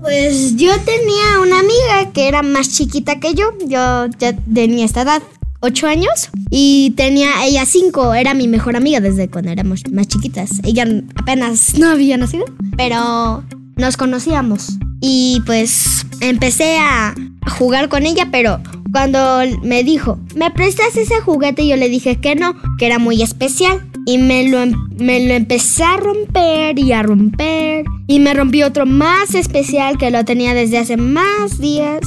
Pues 0.00 0.56
yo 0.56 0.72
tenía 0.80 1.40
una 1.42 1.60
amiga 1.60 2.12
que 2.12 2.28
era 2.28 2.42
más 2.42 2.70
chiquita 2.70 3.20
que 3.20 3.34
yo, 3.34 3.52
yo 3.66 4.06
ya 4.18 4.36
tenía 4.52 4.84
esta 4.84 5.02
edad. 5.02 5.22
8 5.60 5.86
años 5.86 6.30
y 6.50 6.92
tenía 6.96 7.44
ella 7.44 7.66
5, 7.66 8.14
era 8.14 8.34
mi 8.34 8.48
mejor 8.48 8.76
amiga 8.76 9.00
desde 9.00 9.28
cuando 9.28 9.50
éramos 9.50 9.82
más 9.90 10.06
chiquitas. 10.08 10.50
Ella 10.64 10.86
apenas 11.16 11.74
no 11.78 11.88
había 11.90 12.16
nacido, 12.16 12.44
pero 12.76 13.42
nos 13.76 13.96
conocíamos. 13.96 14.78
Y 15.00 15.42
pues 15.46 16.06
empecé 16.20 16.78
a 16.78 17.14
jugar 17.58 17.88
con 17.88 18.06
ella, 18.06 18.28
pero 18.30 18.60
cuando 18.92 19.40
me 19.62 19.84
dijo, 19.84 20.18
¿me 20.34 20.50
prestas 20.50 20.96
ese 20.96 21.20
juguete? 21.20 21.66
Yo 21.66 21.76
le 21.76 21.88
dije 21.88 22.16
que 22.16 22.34
no, 22.34 22.54
que 22.78 22.86
era 22.86 22.98
muy 22.98 23.22
especial. 23.22 23.84
Y 24.06 24.16
me 24.16 24.48
lo, 24.48 24.62
em- 24.62 24.88
me 24.96 25.26
lo 25.26 25.34
empecé 25.34 25.84
a 25.84 25.98
romper 25.98 26.78
y 26.78 26.92
a 26.92 27.02
romper. 27.02 27.84
Y 28.06 28.20
me 28.20 28.32
rompí 28.32 28.62
otro 28.62 28.86
más 28.86 29.34
especial 29.34 29.98
que 29.98 30.10
lo 30.10 30.24
tenía 30.24 30.54
desde 30.54 30.78
hace 30.78 30.96
más 30.96 31.58
días. 31.58 32.00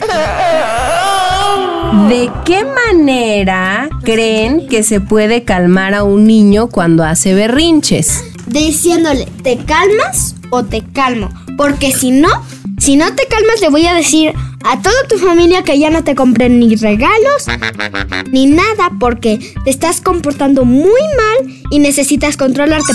¿De 1.94 2.28
qué 2.44 2.64
manera 2.64 3.88
creen 4.02 4.66
que 4.66 4.82
se 4.82 5.00
puede 5.00 5.44
calmar 5.44 5.94
a 5.94 6.02
un 6.02 6.26
niño 6.26 6.66
cuando 6.66 7.04
hace 7.04 7.34
berrinches? 7.34 8.24
Diciéndole, 8.46 9.26
¿te 9.44 9.58
calmas 9.58 10.34
o 10.50 10.64
te 10.64 10.82
calmo? 10.82 11.30
Porque 11.56 11.92
si 11.92 12.10
no, 12.10 12.28
si 12.78 12.96
no 12.96 13.14
te 13.14 13.26
calmas, 13.28 13.60
le 13.60 13.68
voy 13.68 13.86
a 13.86 13.94
decir 13.94 14.32
a 14.64 14.82
toda 14.82 15.06
tu 15.08 15.18
familia 15.18 15.62
que 15.62 15.78
ya 15.78 15.88
no 15.88 16.02
te 16.02 16.16
compren 16.16 16.58
ni 16.58 16.74
regalos 16.74 17.46
ni 18.32 18.46
nada 18.46 18.90
porque 18.98 19.38
te 19.64 19.70
estás 19.70 20.00
comportando 20.00 20.64
muy 20.64 20.88
mal 20.90 21.62
y 21.70 21.78
necesitas 21.78 22.36
controlarte. 22.36 22.92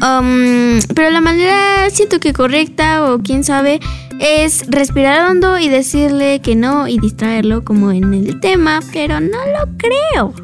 Um, 0.00 0.80
pero 0.94 1.10
la 1.10 1.20
manera 1.20 1.90
siento 1.90 2.20
que 2.20 2.32
correcta 2.32 3.10
o 3.10 3.18
quién 3.18 3.42
sabe 3.42 3.80
es 4.20 4.64
respirar 4.68 5.28
hondo 5.28 5.58
y 5.58 5.68
decirle 5.68 6.40
que 6.40 6.54
no 6.54 6.86
y 6.88 6.98
distraerlo 6.98 7.64
como 7.64 7.90
en 7.90 8.14
el 8.14 8.38
tema, 8.40 8.80
pero 8.92 9.20
no 9.20 9.28
lo 9.28 9.76
creo. 9.76 10.34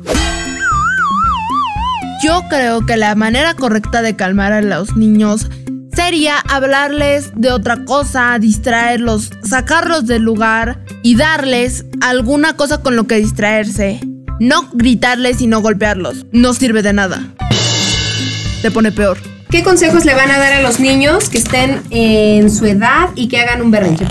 Yo 2.25 2.43
creo 2.49 2.85
que 2.87 2.97
la 2.97 3.15
manera 3.15 3.55
correcta 3.55 4.03
de 4.03 4.17
calmar 4.17 4.53
a 4.53 4.63
los 4.63 4.97
niños 4.97 5.51
sería 5.93 6.39
hablarles 6.39 7.33
de 7.37 7.53
otra 7.53 7.85
cosa, 7.85 8.37
distraerlos, 8.41 9.31
sacarlos 9.43 10.07
del 10.07 10.23
lugar 10.23 10.83
y 11.03 11.17
darles 11.17 11.85
alguna 12.01 12.57
cosa 12.57 12.79
con 12.79 12.97
lo 12.97 13.07
que 13.07 13.17
distraerse. 13.17 14.01
No 14.41 14.69
gritarles 14.73 15.41
y 15.41 15.47
no 15.47 15.61
golpearlos. 15.61 16.27
No 16.33 16.55
sirve 16.55 16.83
de 16.83 16.93
nada. 16.93 17.23
Te 18.63 18.71
pone 18.71 18.91
peor. 18.91 19.34
¿Qué 19.55 19.63
consejos 19.63 20.05
le 20.05 20.15
van 20.15 20.33
a 20.33 20.39
dar 20.41 20.55
a 20.55 20.63
los 20.63 20.81
niños 20.81 21.29
que 21.31 21.39
estén 21.39 21.81
en 21.91 22.51
su 22.51 22.67
edad 22.67 23.11
y 23.15 23.29
que 23.29 23.39
hagan 23.39 23.63
un 23.63 23.71
berrinche? 23.71 24.05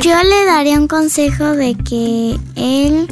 Yo 0.00 0.14
le 0.22 0.44
daría 0.46 0.78
un 0.78 0.86
consejo 0.86 1.54
de 1.54 1.74
que 1.74 2.38
él 2.54 3.08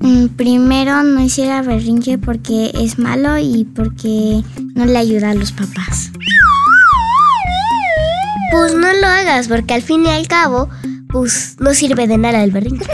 mm, 0.00 0.28
primero 0.38 1.02
no 1.02 1.20
hiciera 1.20 1.60
berrinche 1.60 2.16
porque 2.16 2.72
es 2.80 2.98
malo 2.98 3.36
y 3.36 3.66
porque 3.66 4.42
no 4.74 4.86
le 4.86 4.96
ayuda 4.96 5.32
a 5.32 5.34
los 5.34 5.52
papás. 5.52 6.10
Pues 8.50 8.72
no 8.72 8.90
lo 8.90 9.06
hagas, 9.06 9.48
porque 9.48 9.74
al 9.74 9.82
fin 9.82 10.06
y 10.06 10.08
al 10.08 10.26
cabo, 10.28 10.70
pues 11.08 11.56
no 11.58 11.74
sirve 11.74 12.06
de 12.06 12.18
nada 12.18 12.42
el 12.44 12.50
berrinche. 12.50 12.86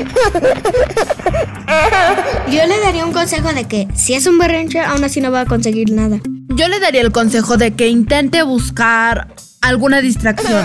Yo 2.50 2.66
le 2.66 2.80
daría 2.80 3.04
un 3.04 3.12
consejo 3.12 3.52
de 3.52 3.64
que 3.64 3.88
si 3.94 4.14
es 4.14 4.26
un 4.26 4.38
berrinche, 4.38 4.80
aún 4.80 5.02
así 5.04 5.20
no 5.20 5.30
va 5.32 5.40
a 5.40 5.46
conseguir 5.46 5.90
nada. 5.90 6.20
Yo 6.48 6.68
le 6.68 6.78
daría 6.78 7.00
el 7.00 7.12
consejo 7.12 7.56
de 7.56 7.72
que 7.72 7.88
intente 7.88 8.42
buscar 8.42 9.34
alguna 9.60 10.00
distracción. 10.00 10.64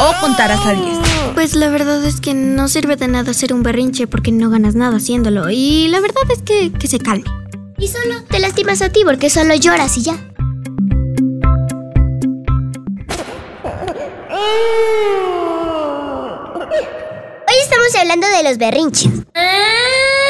o 0.00 0.20
contar 0.20 0.52
hasta 0.52 0.72
10. 0.74 0.84
Pues 1.34 1.54
la 1.54 1.68
verdad 1.68 2.04
es 2.04 2.20
que 2.20 2.34
no 2.34 2.68
sirve 2.68 2.96
de 2.96 3.08
nada 3.08 3.30
hacer 3.30 3.52
un 3.52 3.62
berrinche 3.62 4.06
porque 4.06 4.32
no 4.32 4.50
ganas 4.50 4.74
nada 4.74 4.96
haciéndolo. 4.98 5.50
Y 5.50 5.88
la 5.88 6.00
verdad 6.00 6.22
es 6.32 6.42
que, 6.42 6.70
que 6.72 6.86
se 6.86 6.98
calme. 6.98 7.24
Y 7.78 7.88
solo 7.88 8.22
te 8.28 8.38
lastimas 8.38 8.82
a 8.82 8.90
ti 8.90 9.00
porque 9.04 9.30
solo 9.30 9.54
lloras 9.54 9.96
y 9.96 10.02
ya. 10.02 10.14
Hoy 17.84 17.88
estamos 17.88 18.12
hablando 18.12 18.26
de 18.34 18.42
los 18.44 18.56
berrinches. 18.56 19.02
Somos 19.02 20.23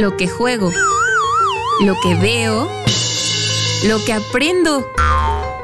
lo 0.00 0.16
que 0.16 0.26
juego, 0.26 0.72
lo 1.82 1.94
que 2.02 2.14
veo, 2.14 2.70
lo 3.84 4.02
que 4.02 4.14
aprendo 4.14 4.90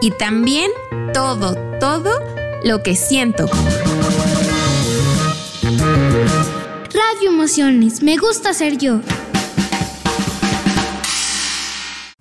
y 0.03 0.11
también 0.11 0.71
todo, 1.15 1.55
todo 1.81 2.23
lo 2.63 2.83
que 2.83 2.95
siento. 2.97 3.49
Radio 5.63 7.31
Emociones, 7.31 8.03
me 8.03 8.19
gusta 8.19 8.53
ser 8.53 8.77
yo. 8.77 8.97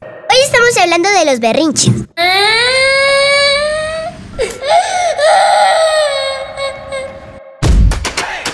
Hoy 0.01 0.39
estamos 0.45 0.77
hablando 0.79 1.09
de 1.09 1.25
los 1.25 1.41
berrinches. 1.41 1.93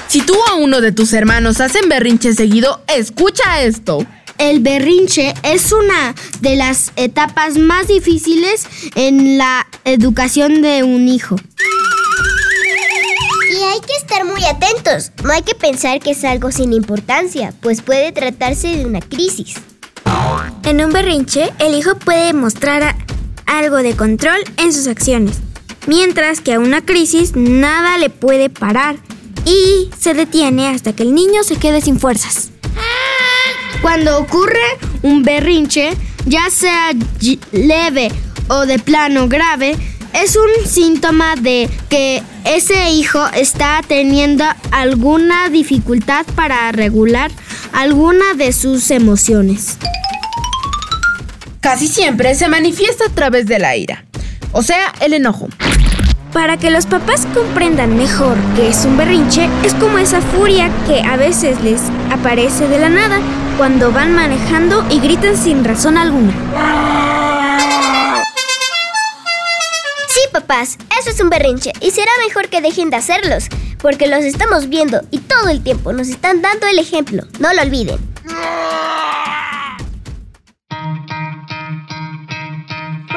Si 0.08 0.22
tú 0.24 0.34
o 0.34 0.51
uno 0.62 0.80
de 0.80 0.92
tus 0.92 1.12
hermanos 1.14 1.60
hacen 1.60 1.90
berrinche 1.90 2.34
seguido, 2.34 2.84
escucha 2.88 3.62
esto. 3.64 4.06
El 4.38 4.60
berrinche 4.60 5.34
es 5.42 5.72
una 5.72 6.14
de 6.40 6.56
las 6.56 6.92
etapas 6.98 7.58
más 7.58 7.88
difíciles 7.88 8.68
en 8.94 9.40
la 9.40 9.66
educación 9.86 10.62
de 10.62 10.84
un 10.84 11.08
hijo. 11.08 11.36
Y 13.52 13.56
hay 13.56 13.80
que 13.82 13.94
estar 13.98 14.24
muy 14.24 14.44
atentos. 14.46 15.12
No 15.24 15.32
hay 15.32 15.42
que 15.42 15.56
pensar 15.56 16.00
que 16.00 16.12
es 16.12 16.24
algo 16.24 16.52
sin 16.52 16.74
importancia, 16.74 17.54
pues 17.62 17.82
puede 17.82 18.12
tratarse 18.12 18.68
de 18.78 18.86
una 18.86 19.02
crisis. 19.02 19.56
En 20.64 20.84
un 20.84 20.92
berrinche, 20.92 21.52
el 21.58 21.74
hijo 21.74 21.96
puede 21.96 22.34
mostrar 22.34 22.96
algo 23.48 23.78
de 23.78 23.96
control 23.96 24.42
en 24.58 24.72
sus 24.74 24.88
acciones, 24.88 25.38
mientras 25.88 26.40
que 26.40 26.54
a 26.54 26.60
una 26.60 26.86
crisis 26.86 27.36
nada 27.36 27.98
le 27.98 28.12
puede 28.12 28.50
parar 28.50 28.98
y 29.46 29.90
se 29.98 30.14
detiene 30.14 30.68
hasta 30.68 30.94
que 30.94 31.04
el 31.04 31.14
niño 31.14 31.44
se 31.44 31.56
quede 31.56 31.82
sin 31.82 32.00
fuerzas. 32.00 32.50
Cuando 33.82 34.20
ocurre 34.20 34.78
un 35.02 35.24
berrinche, 35.24 35.92
ya 36.26 36.50
sea 36.50 36.92
leve 37.52 38.12
o 38.48 38.66
de 38.66 38.78
plano 38.80 39.28
grave, 39.28 39.76
es 40.14 40.36
un 40.36 40.68
síntoma 40.68 41.36
de 41.36 41.70
que 41.90 42.22
ese 42.46 42.92
hijo 42.92 43.26
está 43.34 43.82
teniendo 43.88 44.44
alguna 44.72 45.50
dificultad 45.50 46.26
para 46.36 46.72
regular 46.72 47.32
alguna 47.74 48.34
de 48.36 48.54
sus 48.54 48.92
emociones. 48.92 49.78
Casi 51.62 51.88
siempre 51.88 52.36
se 52.36 52.48
manifiesta 52.48 53.06
a 53.06 53.10
través 53.10 53.46
de 53.46 53.60
la 53.60 53.78
ira, 53.78 54.06
o 54.52 54.64
sea, 54.64 54.94
el 55.00 55.14
enojo. 55.14 55.48
Para 56.34 56.56
que 56.56 56.72
los 56.72 56.86
papás 56.86 57.28
comprendan 57.34 57.98
mejor 57.98 58.38
que 58.56 58.70
es 58.70 58.86
un 58.86 58.96
berrinche, 58.96 59.50
es 59.66 59.74
como 59.74 59.98
esa 59.98 60.22
furia 60.22 60.70
que 60.88 61.02
a 61.02 61.18
veces 61.18 61.62
les 61.62 61.82
aparece 62.10 62.70
de 62.70 62.80
la 62.80 62.88
nada 62.88 63.20
cuando 63.58 63.92
van 63.92 64.16
manejando 64.16 64.86
y 64.90 65.02
gritan 65.02 65.36
sin 65.36 65.66
razón 65.66 65.98
alguna. 65.98 66.32
Sí, 70.08 70.22
papás, 70.32 70.78
eso 71.02 71.10
es 71.10 71.20
un 71.20 71.30
berrinche 71.30 71.74
y 71.82 71.92
será 71.92 72.12
mejor 72.26 72.48
que 72.48 72.62
dejen 72.62 72.90
de 72.90 72.96
hacerlos, 72.96 73.48
porque 73.82 74.08
los 74.08 74.24
estamos 74.24 74.70
viendo 74.70 75.02
y 75.12 75.20
todo 75.20 75.50
el 75.50 75.62
tiempo 75.62 75.92
nos 75.92 76.08
están 76.08 76.42
dando 76.42 76.66
el 76.68 76.80
ejemplo. 76.80 77.24
No 77.40 77.54
lo 77.54 77.62
olviden. 77.62 77.98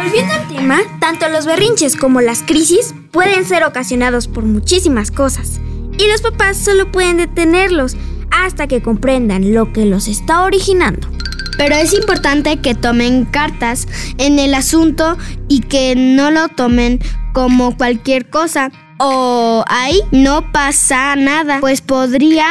Volviendo 0.05 0.35
al 0.35 0.49
tema, 0.49 0.79
tanto 1.01 1.29
los 1.31 1.47
berrinches 1.47 1.97
como 1.97 2.21
las 2.21 2.43
crisis 2.43 2.95
pueden 3.11 3.47
ser 3.47 3.65
ocasionados 3.65 4.29
por 4.29 4.45
muchísimas 4.45 5.11
cosas. 5.11 5.61
y 5.97 6.09
los 6.09 6.21
papás 6.21 6.59
solo 6.59 6.91
pueden 6.91 7.17
detenerlos 7.19 7.97
hasta 8.31 8.67
que 8.67 8.83
comprendan 8.83 9.55
lo 9.55 9.73
que 9.73 9.87
los 9.87 10.09
está 10.09 10.43
originando. 10.43 11.09
Pero 11.57 11.77
es 11.77 11.95
importante 11.95 12.59
que 12.59 12.75
tomen 12.75 13.25
cartas 13.25 13.87
en 14.19 14.39
el 14.41 14.55
asunto 14.55 15.17
y 15.49 15.61
que 15.61 15.95
no 15.97 16.31
lo 16.33 16.49
tomen 16.49 16.99
como 17.33 17.77
cualquier 17.77 18.29
cosa. 18.29 18.73
O 18.99 19.65
ahí 19.69 20.01
no 20.11 20.51
pasa 20.53 21.15
nada, 21.17 21.61
pues 21.61 21.81
podría 21.81 22.47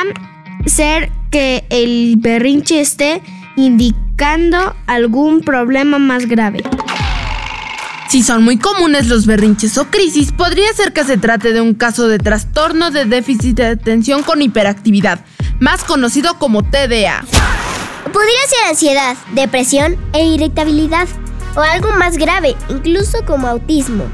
ser 0.65 1.11
que 1.29 1.65
el 1.69 2.15
berrinche 2.17 2.79
esté 2.79 3.21
indicando 3.57 4.73
algún 4.87 5.41
problema 5.41 5.99
más 5.99 6.25
grave. 6.27 6.63
Si 8.09 8.21
son 8.21 8.43
muy 8.43 8.57
comunes 8.57 9.07
los 9.07 9.25
berrinches 9.25 9.77
o 9.77 9.85
crisis, 9.85 10.31
podría 10.31 10.71
ser 10.73 10.93
que 10.93 11.03
se 11.03 11.17
trate 11.17 11.51
de 11.51 11.61
un 11.61 11.73
caso 11.73 12.07
de 12.07 12.19
trastorno 12.19 12.91
de 12.91 13.05
déficit 13.05 13.57
de 13.57 13.65
atención 13.67 14.23
con 14.23 14.41
hiperactividad, 14.41 15.25
más 15.59 15.83
conocido 15.83 16.37
como 16.37 16.63
TDA. 16.63 17.23
Podría 18.11 18.47
ser 18.47 18.69
ansiedad, 18.69 19.17
depresión 19.33 19.97
e 20.13 20.25
irritabilidad, 20.25 21.07
o 21.55 21.61
algo 21.61 21.91
más 21.91 22.17
grave, 22.17 22.55
incluso 22.69 23.25
como 23.25 23.47
autismo. 23.47 24.05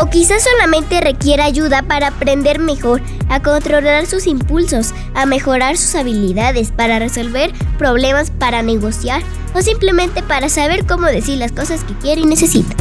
O 0.00 0.06
quizás 0.06 0.42
solamente 0.42 1.00
requiera 1.00 1.44
ayuda 1.44 1.82
para 1.82 2.08
aprender 2.08 2.58
mejor 2.58 3.00
a 3.28 3.40
controlar 3.40 4.06
sus 4.06 4.26
impulsos, 4.26 4.92
a 5.14 5.24
mejorar 5.24 5.76
sus 5.76 5.94
habilidades, 5.94 6.72
para 6.72 6.98
resolver 6.98 7.52
problemas, 7.78 8.30
para 8.32 8.62
negociar 8.62 9.22
o 9.54 9.62
simplemente 9.62 10.22
para 10.22 10.48
saber 10.48 10.84
cómo 10.84 11.06
decir 11.06 11.38
las 11.38 11.52
cosas 11.52 11.84
que 11.84 11.94
quiere 11.94 12.22
y 12.22 12.26
necesita. 12.26 12.74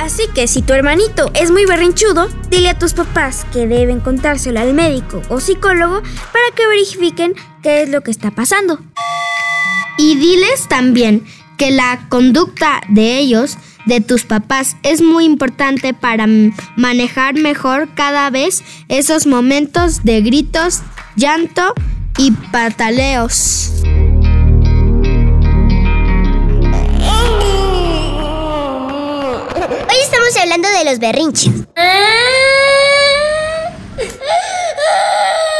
Así 0.00 0.22
que 0.34 0.48
si 0.48 0.62
tu 0.62 0.72
hermanito 0.72 1.30
es 1.34 1.50
muy 1.50 1.66
berrinchudo, 1.66 2.30
dile 2.50 2.70
a 2.70 2.78
tus 2.78 2.94
papás 2.94 3.44
que 3.52 3.66
deben 3.66 4.00
contárselo 4.00 4.58
al 4.58 4.72
médico 4.72 5.20
o 5.28 5.40
psicólogo 5.40 6.00
para 6.00 6.56
que 6.56 6.66
verifiquen 6.66 7.34
qué 7.62 7.82
es 7.82 7.90
lo 7.90 8.00
que 8.00 8.10
está 8.10 8.30
pasando. 8.30 8.78
Y 9.98 10.16
diles 10.16 10.68
también 10.70 11.26
que 11.58 11.70
la 11.70 12.06
conducta 12.08 12.80
de 12.88 13.18
ellos, 13.18 13.58
de 13.84 14.00
tus 14.00 14.24
papás, 14.24 14.78
es 14.82 15.02
muy 15.02 15.26
importante 15.26 15.92
para 15.92 16.26
manejar 16.76 17.34
mejor 17.34 17.90
cada 17.94 18.30
vez 18.30 18.64
esos 18.88 19.26
momentos 19.26 20.02
de 20.02 20.22
gritos, 20.22 20.80
llanto 21.14 21.74
y 22.16 22.30
pataleos. 22.50 23.82
Estamos 30.30 30.36
hablando 30.36 30.68
de 30.78 30.84
los 30.84 30.98
berrinches. 31.00 31.52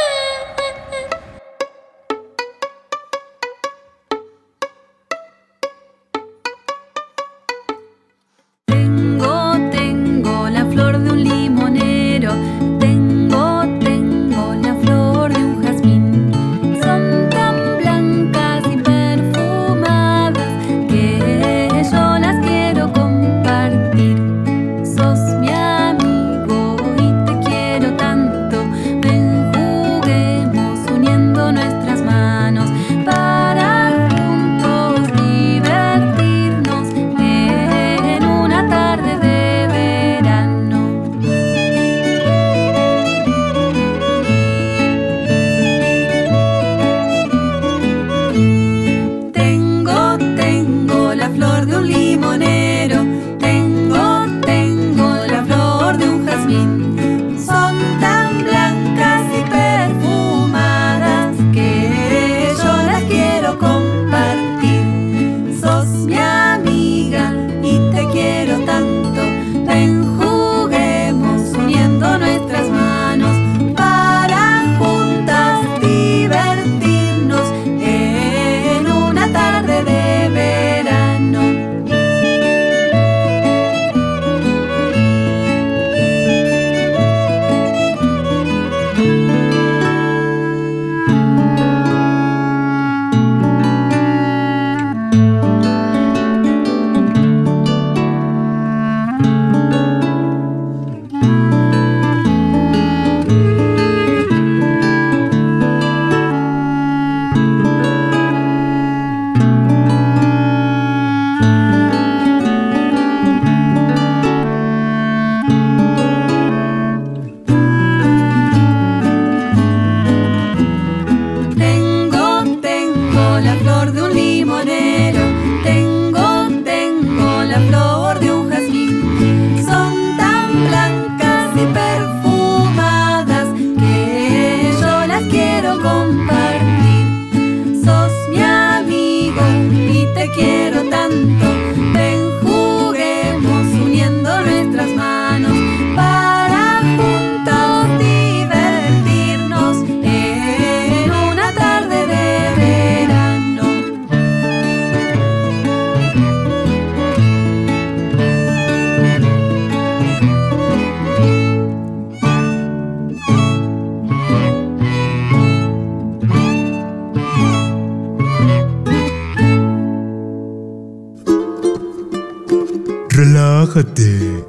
Relájate. 173.09 174.43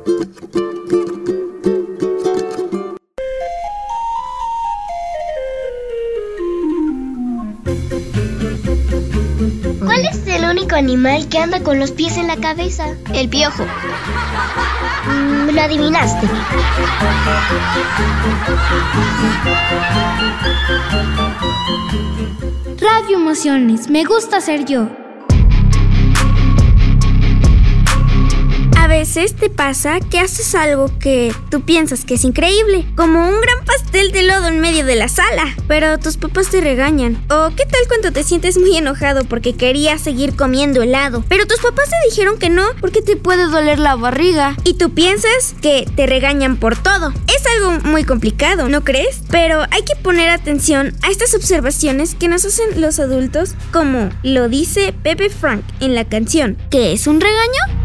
¿Cuál 9.79 10.07
es 10.07 10.27
el 10.27 10.45
único 10.45 10.75
animal 10.77 11.29
que 11.29 11.39
anda 11.39 11.63
con 11.63 11.79
los 11.79 11.93
pies 11.93 12.17
en 12.17 12.27
la 12.27 12.37
cabeza? 12.37 12.87
El 13.15 13.29
piojo. 13.29 13.65
Mm, 15.07 15.55
lo 15.55 15.61
adivinaste. 15.61 16.27
Radio 22.81 23.17
Emociones, 23.17 23.89
me 23.89 24.05
gusta 24.05 24.41
ser 24.41 24.65
yo. 24.65 25.02
Veces 28.93 29.35
te 29.35 29.49
pasa 29.49 30.01
que 30.01 30.19
haces 30.19 30.55
algo 30.55 30.91
que 30.99 31.35
tú 31.51 31.63
piensas 31.63 32.05
que 32.05 32.15
es 32.15 32.25
increíble, 32.25 32.87
como 32.95 33.27
un 33.27 33.41
gran 33.41 33.65
pastel 33.65 34.13
de 34.13 34.23
lodo 34.23 34.49
en 34.49 34.61
medio 34.61 34.85
de 34.85 34.97
la 34.97 35.09
sala, 35.09 35.57
pero 35.67 35.99
tus 35.99 36.19
papás 36.19 36.51
te 36.51 36.61
regañan. 36.61 37.17
O 37.31 37.49
qué 37.57 37.65
tal 37.65 37.81
cuando 37.89 38.13
te 38.13 38.23
sientes 38.23 38.59
muy 38.59 38.77
enojado 38.77 39.25
porque 39.25 39.55
querías 39.55 40.03
seguir 40.03 40.37
comiendo 40.37 40.83
helado, 40.83 41.25
pero 41.27 41.47
tus 41.47 41.59
papás 41.61 41.89
te 41.89 42.11
dijeron 42.11 42.39
que 42.39 42.51
no 42.51 42.65
porque 42.83 43.01
te 43.01 43.17
puede 43.17 43.47
doler 43.47 43.79
la 43.79 43.97
barriga 43.97 44.57
y 44.63 44.75
tú 44.75 44.93
piensas 44.93 45.55
que 45.63 45.91
te 45.97 46.07
regañan 46.07 46.59
por 46.59 46.77
todo. 46.77 47.15
Es 47.35 47.47
algo 47.57 47.89
muy 47.89 48.05
complicado, 48.05 48.69
¿no 48.69 48.85
crees? 48.85 49.23
Pero 49.31 49.63
hay 49.71 49.85
que 49.85 49.97
poner 50.03 50.29
atención 50.29 50.95
a 51.01 51.11
estas 51.11 51.35
observaciones 51.35 52.15
que 52.15 52.29
nos 52.29 52.45
hacen 52.45 52.79
los 52.79 53.01
adultos, 53.01 53.55
como 53.73 54.11
lo 54.23 54.51
dice 54.51 54.93
Pepe 55.03 55.31
Frank 55.31 55.65
en 55.81 55.95
la 55.95 56.05
canción, 56.05 56.59
¿qué 56.71 56.93
es 56.93 57.07
un 57.07 57.23
regaño? 57.23 57.82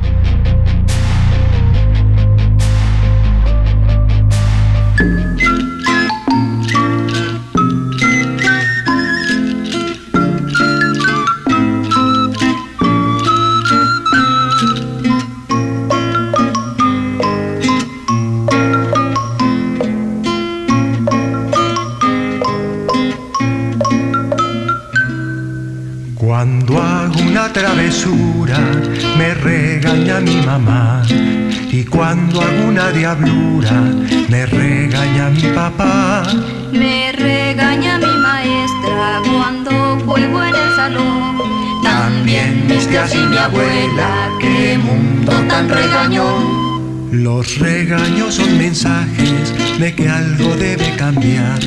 Diablura 32.97 33.81
me 34.27 34.45
regaña 34.47 35.29
mi 35.29 35.43
papá. 35.53 36.23
Me 36.71 37.11
regaña 37.11 37.99
mi 37.99 38.13
maestra 38.17 39.21
cuando 39.23 39.99
juego 40.05 40.43
en 40.43 40.55
el 40.55 40.75
salón. 40.75 41.37
También 41.83 42.65
mis 42.67 42.87
tías 42.87 43.13
y 43.13 43.19
mi 43.19 43.37
abuela, 43.37 44.29
qué 44.39 44.79
mundo 44.79 45.31
tan 45.47 45.69
regañón. 45.69 46.67
Los 47.11 47.59
regaños 47.59 48.35
son 48.35 48.57
mensajes 48.57 49.53
de 49.79 49.95
que 49.95 50.09
algo 50.09 50.55
debe 50.55 50.95
cambiar. 50.95 51.59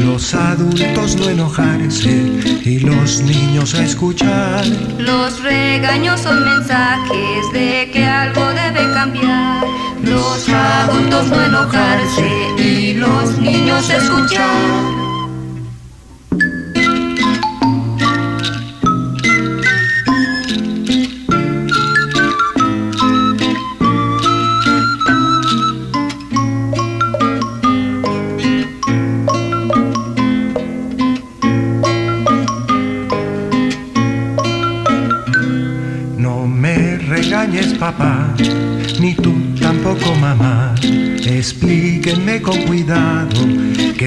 Los 0.00 0.34
adultos 0.34 1.16
no 1.16 1.28
enojarse 1.28 2.14
y 2.64 2.78
los 2.80 3.22
niños 3.22 3.74
a 3.74 3.82
escuchar. 3.82 4.64
Los 4.98 5.42
regaños 5.42 6.20
son 6.20 6.44
mensajes 6.44 7.52
de 7.52 7.90
que 7.92 8.04
algo 8.04 8.46
debe 8.50 8.92
cambiar. 8.92 9.64
Los 10.02 10.48
adultos 10.48 11.26
no 11.28 11.44
enojarse 11.44 12.28
y 12.58 12.94
los 12.94 13.38
niños 13.38 13.88
escuchar. 13.90 14.95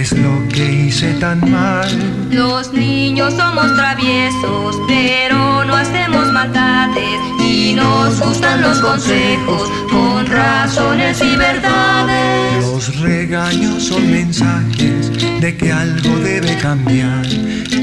Qué 0.09 0.15
es 0.15 0.21
lo 0.23 0.47
que 0.47 0.78
hice 0.89 1.13
tan 1.19 1.39
mal. 1.51 1.87
Los 2.31 2.73
niños 2.73 3.35
somos 3.35 3.75
traviesos, 3.75 4.75
pero 4.87 5.63
no 5.63 5.75
hacemos 5.75 6.31
maldades 6.31 7.19
y 7.39 7.75
nos 7.75 8.19
gustan 8.19 8.61
los 8.63 8.79
consejos 8.79 9.69
con 9.91 10.25
razones 10.25 11.21
y 11.21 11.35
verdades. 11.35 12.65
Los 12.65 12.99
regaños 13.01 13.83
son 13.83 14.09
mensajes 14.09 15.11
de 15.39 15.55
que 15.55 15.71
algo 15.71 16.17
debe 16.19 16.57
cambiar. 16.57 17.25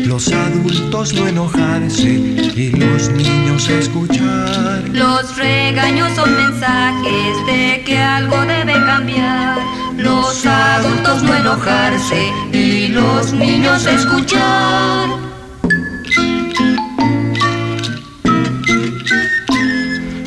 Los 0.04 0.32
adultos 0.32 1.14
no 1.14 1.28
enojarse 1.28 2.10
y 2.10 2.70
los 2.72 3.08
niños 3.10 3.68
escuchar. 3.68 4.82
Los 4.90 5.36
regaños 5.36 6.12
son 6.16 6.34
mensajes 6.34 7.46
de 7.46 7.84
que 7.86 7.98
algo 7.98 8.40
debe 8.46 8.74
cambiar. 8.84 9.58
Los 9.96 10.44
adultos 10.44 11.22
no 11.22 11.34
enojarse 11.34 12.30
y 12.52 12.85
los 12.96 13.32
niños 13.32 13.86
escuchar. 13.86 15.08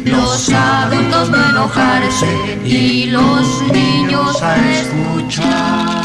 Los 0.05 0.49
adultos 0.49 1.29
no 1.31 1.49
enojarse 1.49 2.61
y 2.63 3.07
los 3.07 3.63
niños 3.71 4.41
a 4.43 4.71
escuchar. 4.71 6.03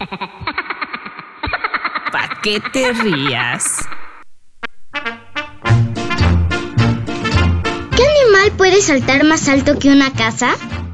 ¿Para 2.12 2.40
qué 2.42 2.60
te 2.72 2.92
rías? 2.92 3.88
¿Qué 7.96 8.02
animal 8.02 8.52
puede 8.58 8.82
saltar 8.82 9.24
más 9.24 9.48
alto 9.48 9.78
que 9.78 9.88
una 9.88 10.12
casa? 10.12 10.50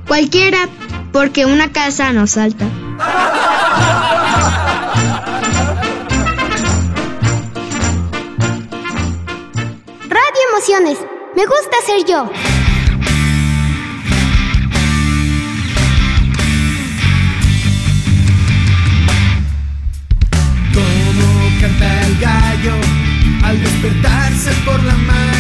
Cualquiera, 0.06 0.68
porque 1.12 1.44
una 1.44 1.72
casa 1.72 2.12
no 2.12 2.28
salta. 2.28 2.66
Radio 10.08 10.42
Emociones. 10.50 10.98
Me 11.34 11.44
gusta 11.44 11.76
ser 11.84 12.04
yo. 12.06 12.30
Como 20.72 21.60
canta 21.60 22.06
el 22.06 22.18
gallo 22.18 22.74
al 23.44 23.60
despertarse 23.62 24.52
por 24.64 24.82
la 24.82 24.94
mañana. 24.94 25.35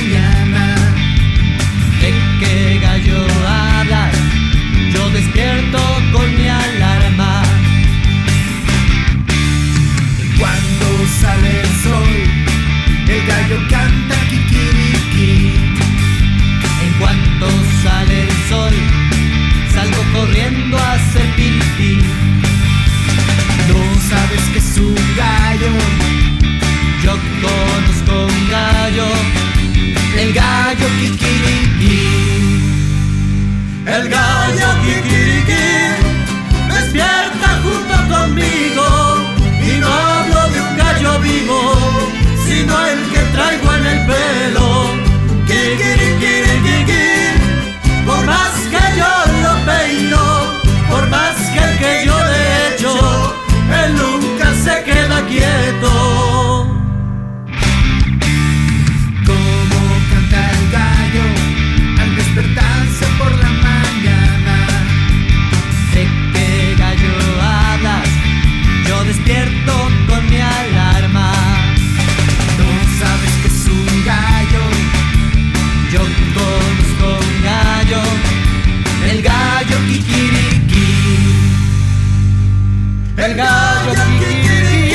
el 83.26 83.34
gallo 83.34 83.92
quiquiquí, 83.92 84.92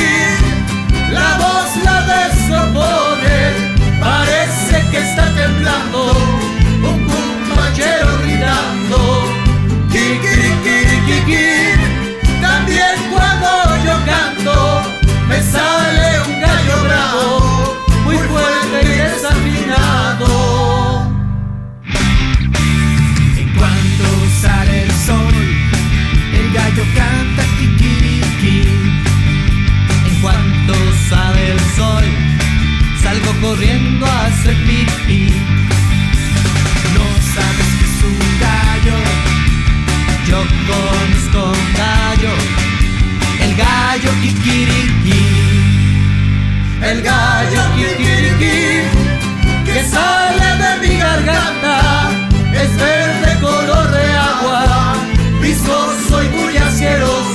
la 1.10 1.36
voz 1.36 1.70
la 1.84 1.96
descompone, 2.12 3.38
parece 4.00 4.76
que 4.90 4.98
está 4.98 5.24
temblando, 5.34 6.00
un 6.90 6.98
compañero 7.12 8.10
gritando, 8.22 8.98
quiquiquí, 9.90 11.40
también 12.40 12.94
cuando 13.10 13.48
yo 13.84 13.96
canto, 14.06 14.54
me 15.28 15.38
sale 15.42 16.08
un 16.26 16.40
gallo 16.40 16.76
bravo, 16.84 17.24
muy 18.04 18.16
fuerte 18.16 18.76
y 18.82 18.86
desafinado. 19.10 20.30
En 23.36 23.48
cuanto 23.58 24.06
sale 24.40 24.84
el 24.84 24.92
sol, 25.06 25.34
el 26.32 26.46
gallo 26.54 26.84
canta. 26.96 27.31
Salgo 33.02 33.32
corriendo 33.40 34.06
a 34.06 34.26
hacer 34.26 34.56
pipí. 34.66 35.28
No 36.94 37.06
sabes 37.34 37.68
que 37.78 37.84
es 37.90 37.98
un 38.10 38.20
gallo, 38.46 38.98
yo 40.28 40.38
conozco 40.70 41.38
un 41.58 41.66
gallo, 41.82 42.34
el 43.44 43.52
gallo 43.56 44.10
kikiriki, 44.22 45.24
el 46.82 47.02
gallo 47.02 47.62
kikiriki, 47.76 48.60
que 49.66 49.84
sale 49.92 50.48
de 50.62 50.88
mi 50.88 50.96
garganta, 50.96 51.76
es 52.62 52.70
verde 52.76 53.40
color 53.40 53.90
de 53.90 54.04
agua, 54.34 54.94
viscoso 55.40 56.22
y 56.22 56.28
muy 56.28 56.56
asqueroso. 56.56 57.31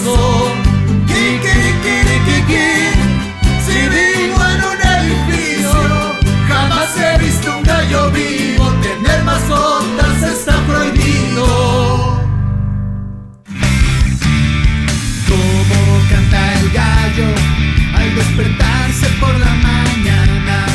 Despertarse 18.28 19.08
por 19.20 19.40
la 19.40 19.54
mañana. 19.56 20.66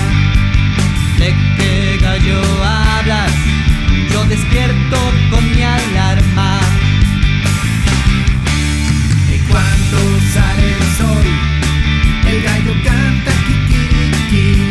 ¿De 1.18 1.34
qué 1.56 1.98
gallo 2.00 2.40
hablas? 2.64 3.32
Yo 4.10 4.24
despierto 4.24 4.96
con 5.30 5.44
mi 5.50 5.62
alarma. 5.62 6.60
Y 9.34 9.38
cuando 9.50 9.98
sale 10.32 10.74
el 10.78 10.84
sol, 10.98 11.26
el 12.26 12.42
gallo 12.42 12.74
canta 12.84 13.32
kikiriki. 13.46 14.62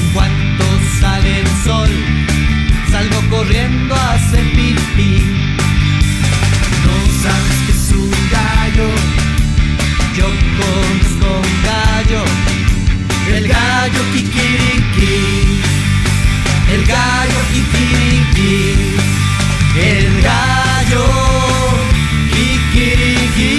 En 0.00 0.12
cuanto 0.14 0.64
sale 1.00 1.40
el 1.40 1.48
sol, 1.64 1.90
salgo 2.90 3.20
corriendo 3.30 3.94
a 3.94 4.14
hacer 4.14 4.44
pipí. 4.52 5.22
No 6.84 6.94
sabes 7.22 7.56
que 7.66 7.72
es 7.72 7.92
un 7.92 8.10
gallo, 8.30 8.88
yo 10.16 10.26
conozco 10.26 11.01
gallo 14.02 14.12
kikiriki, 14.12 15.62
el 16.72 16.86
gallo 16.86 17.40
kikiriki, 17.52 18.54
el 19.76 20.22
gallo 20.22 21.06
kikiriki. 22.32 23.52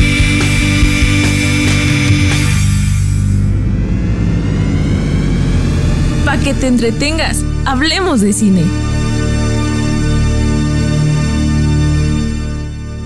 Para 6.26 6.42
que 6.42 6.54
te 6.54 6.68
entretengas, 6.68 7.44
hablemos 7.66 8.22
de 8.22 8.34
cine. 8.34 8.64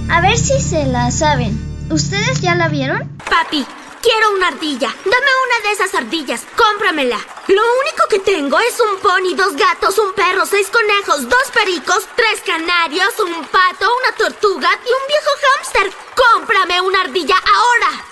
A 0.09 0.21
ver 0.21 0.37
si 0.37 0.59
se 0.59 0.85
la 0.85 1.11
saben. 1.11 1.57
¿Ustedes 1.89 2.41
ya 2.41 2.55
la 2.55 2.67
vieron? 2.67 3.03
Papi, 3.29 3.65
quiero 4.01 4.31
una 4.31 4.47
ardilla. 4.47 4.93
Dame 5.05 5.31
una 5.45 5.67
de 5.67 5.71
esas 5.73 5.93
ardillas. 5.95 6.43
Cómpramela. 6.55 7.19
Lo 7.47 7.61
único 7.61 8.07
que 8.09 8.19
tengo 8.19 8.59
es 8.59 8.79
un 8.79 8.99
pony, 8.99 9.35
dos 9.35 9.55
gatos, 9.55 9.97
un 9.97 10.13
perro, 10.13 10.45
seis 10.45 10.67
conejos, 10.69 11.29
dos 11.29 11.51
pericos, 11.53 12.07
tres 12.15 12.41
canarios, 12.45 13.19
un 13.19 13.45
pato, 13.45 13.89
una 14.03 14.15
tortuga 14.15 14.69
y 14.85 14.89
un 14.89 15.07
viejo 15.07 15.29
hámster. 15.41 15.91
Cómprame 16.15 16.81
una 16.81 17.01
ardilla 17.01 17.35
ahora. 17.37 18.05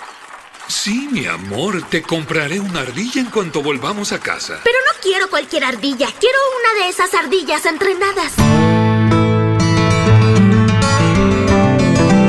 Sí, 0.68 1.08
mi 1.10 1.26
amor, 1.26 1.82
te 1.88 2.02
compraré 2.02 2.58
una 2.58 2.80
ardilla 2.80 3.20
en 3.20 3.30
cuanto 3.30 3.62
volvamos 3.62 4.12
a 4.12 4.18
casa. 4.18 4.60
Pero 4.64 4.78
no 4.86 5.00
quiero 5.00 5.30
cualquier 5.30 5.64
ardilla. 5.64 6.08
Quiero 6.18 6.38
una 6.60 6.84
de 6.84 6.90
esas 6.90 7.14
ardillas 7.14 7.66
entrenadas. 7.66 8.32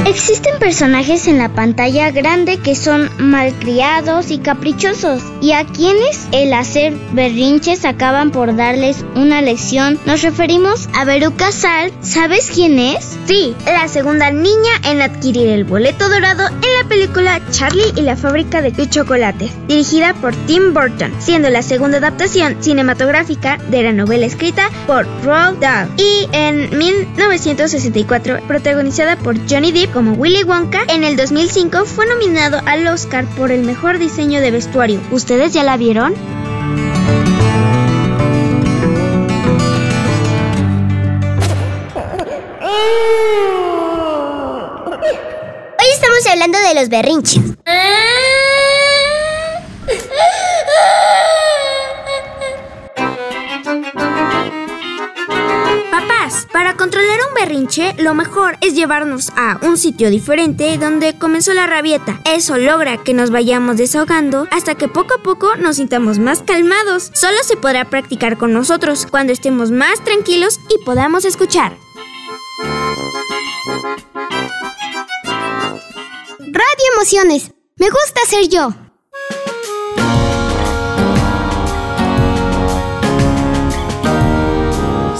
Existen 0.07 0.57
personajes 0.57 1.27
en 1.27 1.37
la 1.37 1.49
pantalla 1.49 2.11
grande 2.11 2.59
que 2.59 2.75
son 2.75 3.09
malcriados 3.17 4.31
y 4.31 4.37
caprichosos 4.37 5.21
y 5.41 5.51
a 5.51 5.65
quienes 5.65 6.29
el 6.31 6.53
hacer 6.53 6.93
berrinches 7.11 7.83
acaban 7.83 8.31
por 8.31 8.55
darles 8.55 9.03
una 9.15 9.41
lección. 9.41 9.99
Nos 10.05 10.21
referimos 10.21 10.87
a 10.93 11.03
Veruca 11.03 11.51
Salt. 11.51 11.93
¿Sabes 12.01 12.49
quién 12.55 12.79
es? 12.79 13.17
Sí, 13.25 13.53
la 13.65 13.89
segunda 13.89 14.31
niña 14.31 14.71
en 14.85 15.01
adquirir 15.01 15.49
el 15.49 15.65
boleto 15.65 16.07
dorado 16.07 16.47
en 16.47 16.81
la 16.81 16.87
película 16.87 17.41
Charlie 17.51 17.91
y 17.97 18.01
la 18.01 18.15
fábrica 18.15 18.61
de 18.61 18.71
chocolates, 18.89 19.51
dirigida 19.67 20.13
por 20.13 20.33
Tim 20.45 20.73
Burton, 20.73 21.13
siendo 21.19 21.49
la 21.49 21.61
segunda 21.61 21.97
adaptación 21.97 22.55
cinematográfica 22.63 23.57
de 23.69 23.83
la 23.83 23.91
novela 23.91 24.25
escrita 24.25 24.69
por 24.87 25.05
Roald 25.25 25.59
Dahl 25.59 25.89
y 25.97 26.29
en 26.31 26.77
1964 26.77 28.39
protagonizada 28.47 29.17
por 29.17 29.35
Johnny 29.49 29.73
Depp 29.73 29.96
como 29.97 30.13
Willy 30.13 30.43
Wonka. 30.43 30.83
En 30.89 31.03
el 31.03 31.17
2005 31.17 31.85
fue 31.85 32.05
nominado 32.05 32.61
al 32.67 32.85
Oscar 32.85 33.25
por 33.35 33.51
el 33.51 33.63
mejor 33.63 33.97
diseño 33.97 34.41
de 34.41 34.51
vestuario. 34.51 35.01
¿Ustedes 35.09 35.53
ya 35.53 35.63
la 35.63 35.75
vieron? 35.75 36.13
Hoy 45.79 45.87
estamos 45.91 46.27
hablando 46.29 46.59
de 46.59 46.75
los 46.75 46.89
berrinches. 46.89 47.41
controlar 56.97 57.27
un 57.27 57.33
berrinche, 57.35 57.93
lo 57.99 58.15
mejor 58.15 58.57
es 58.61 58.73
llevarnos 58.73 59.31
a 59.35 59.59
un 59.61 59.77
sitio 59.77 60.09
diferente 60.09 60.79
donde 60.79 61.15
comenzó 61.15 61.53
la 61.53 61.67
rabieta. 61.67 62.19
Eso 62.25 62.57
logra 62.57 63.03
que 63.03 63.13
nos 63.13 63.29
vayamos 63.29 63.77
desahogando 63.77 64.47
hasta 64.49 64.73
que 64.73 64.87
poco 64.87 65.13
a 65.13 65.21
poco 65.21 65.55
nos 65.57 65.75
sintamos 65.75 66.17
más 66.17 66.41
calmados. 66.41 67.11
Solo 67.13 67.37
se 67.43 67.55
podrá 67.55 67.85
practicar 67.85 68.39
con 68.39 68.51
nosotros 68.51 69.05
cuando 69.05 69.31
estemos 69.31 69.69
más 69.69 70.03
tranquilos 70.03 70.59
y 70.69 70.83
podamos 70.85 71.23
escuchar. 71.23 71.77
Radio 76.39 76.85
Emociones. 76.95 77.51
Me 77.75 77.89
gusta 77.91 78.21
ser 78.27 78.47
yo. 78.49 78.86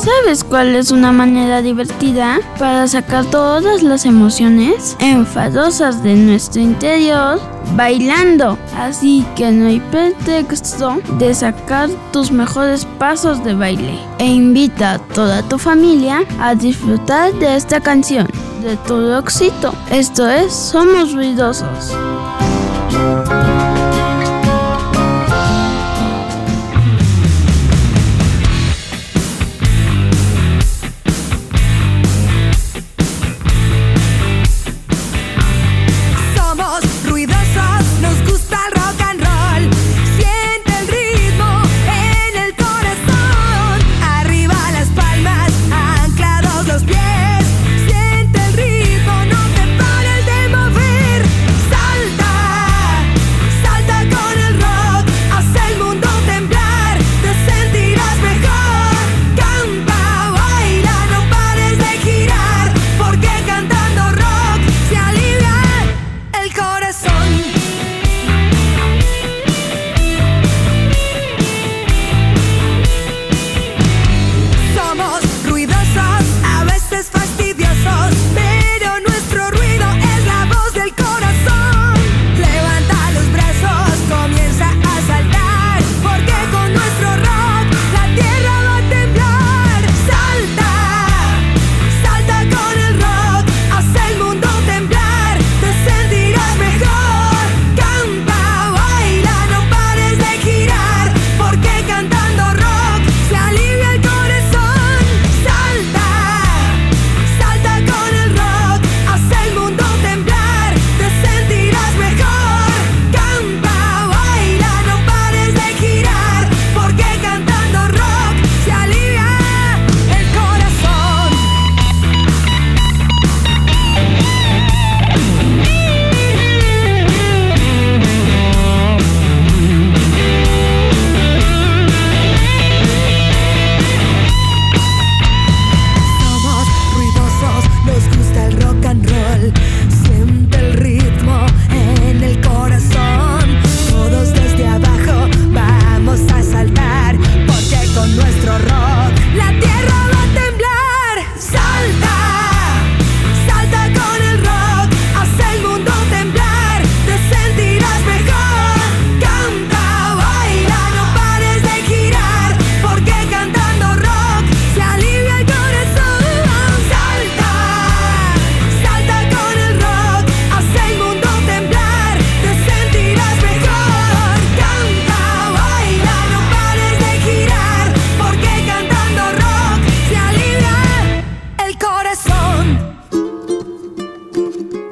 ¿Sabes 0.08 0.46
cuál 0.46 0.74
es 0.74 0.92
una 0.92 1.12
manera 1.12 1.62
divertida 1.62 2.40
para 2.58 2.88
sacar 2.88 3.26
todas 3.26 3.84
las 3.84 4.06
emociones 4.06 4.96
enfadosas 5.00 6.02
de 6.02 6.16
nuestro 6.16 6.62
interior? 6.62 7.42
Bailando. 7.76 8.58
Así 8.78 9.26
que 9.36 9.52
no 9.52 9.68
hay 9.68 9.82
pretexto 9.92 11.02
de 11.20 11.34
sacar 11.34 11.90
tus 12.14 12.32
mejores 12.32 12.86
pasos 12.98 13.44
de 13.44 13.54
baile. 13.54 14.00
E 14.20 14.28
invita 14.28 14.94
a 14.94 15.00
toda 15.00 15.44
tu 15.44 15.58
familia 15.58 16.24
a 16.40 16.56
disfrutar 16.56 17.34
de 17.34 17.58
esta 17.58 17.82
canción 17.82 18.28
de 18.62 18.78
todo 18.88 19.20
éxito. 19.20 19.74
Esto 19.92 20.30
es 20.30 20.54
Somos 20.54 21.12
Ruidosos. 21.12 21.92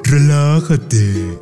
Relájate. 0.04 1.38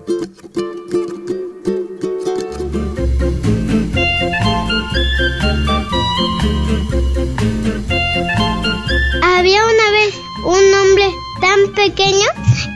Había 9.23 9.63
una 9.65 9.91
vez 9.93 10.15
un 10.45 10.75
hombre 10.75 11.11
tan 11.41 11.73
pequeño 11.75 12.27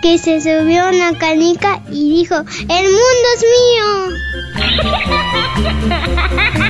que 0.02 0.18
se 0.18 0.40
subió 0.40 0.84
a 0.84 0.90
una 0.90 1.18
canica 1.18 1.80
y 1.90 2.10
dijo, 2.10 2.36
el 2.36 2.84
mundo 2.84 3.28
es 3.34 3.44
mío. 3.56 3.88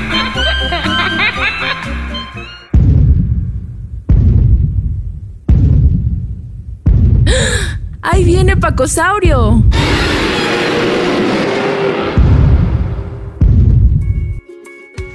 viene 8.79 8.87
Pacosaurio! 8.87 9.63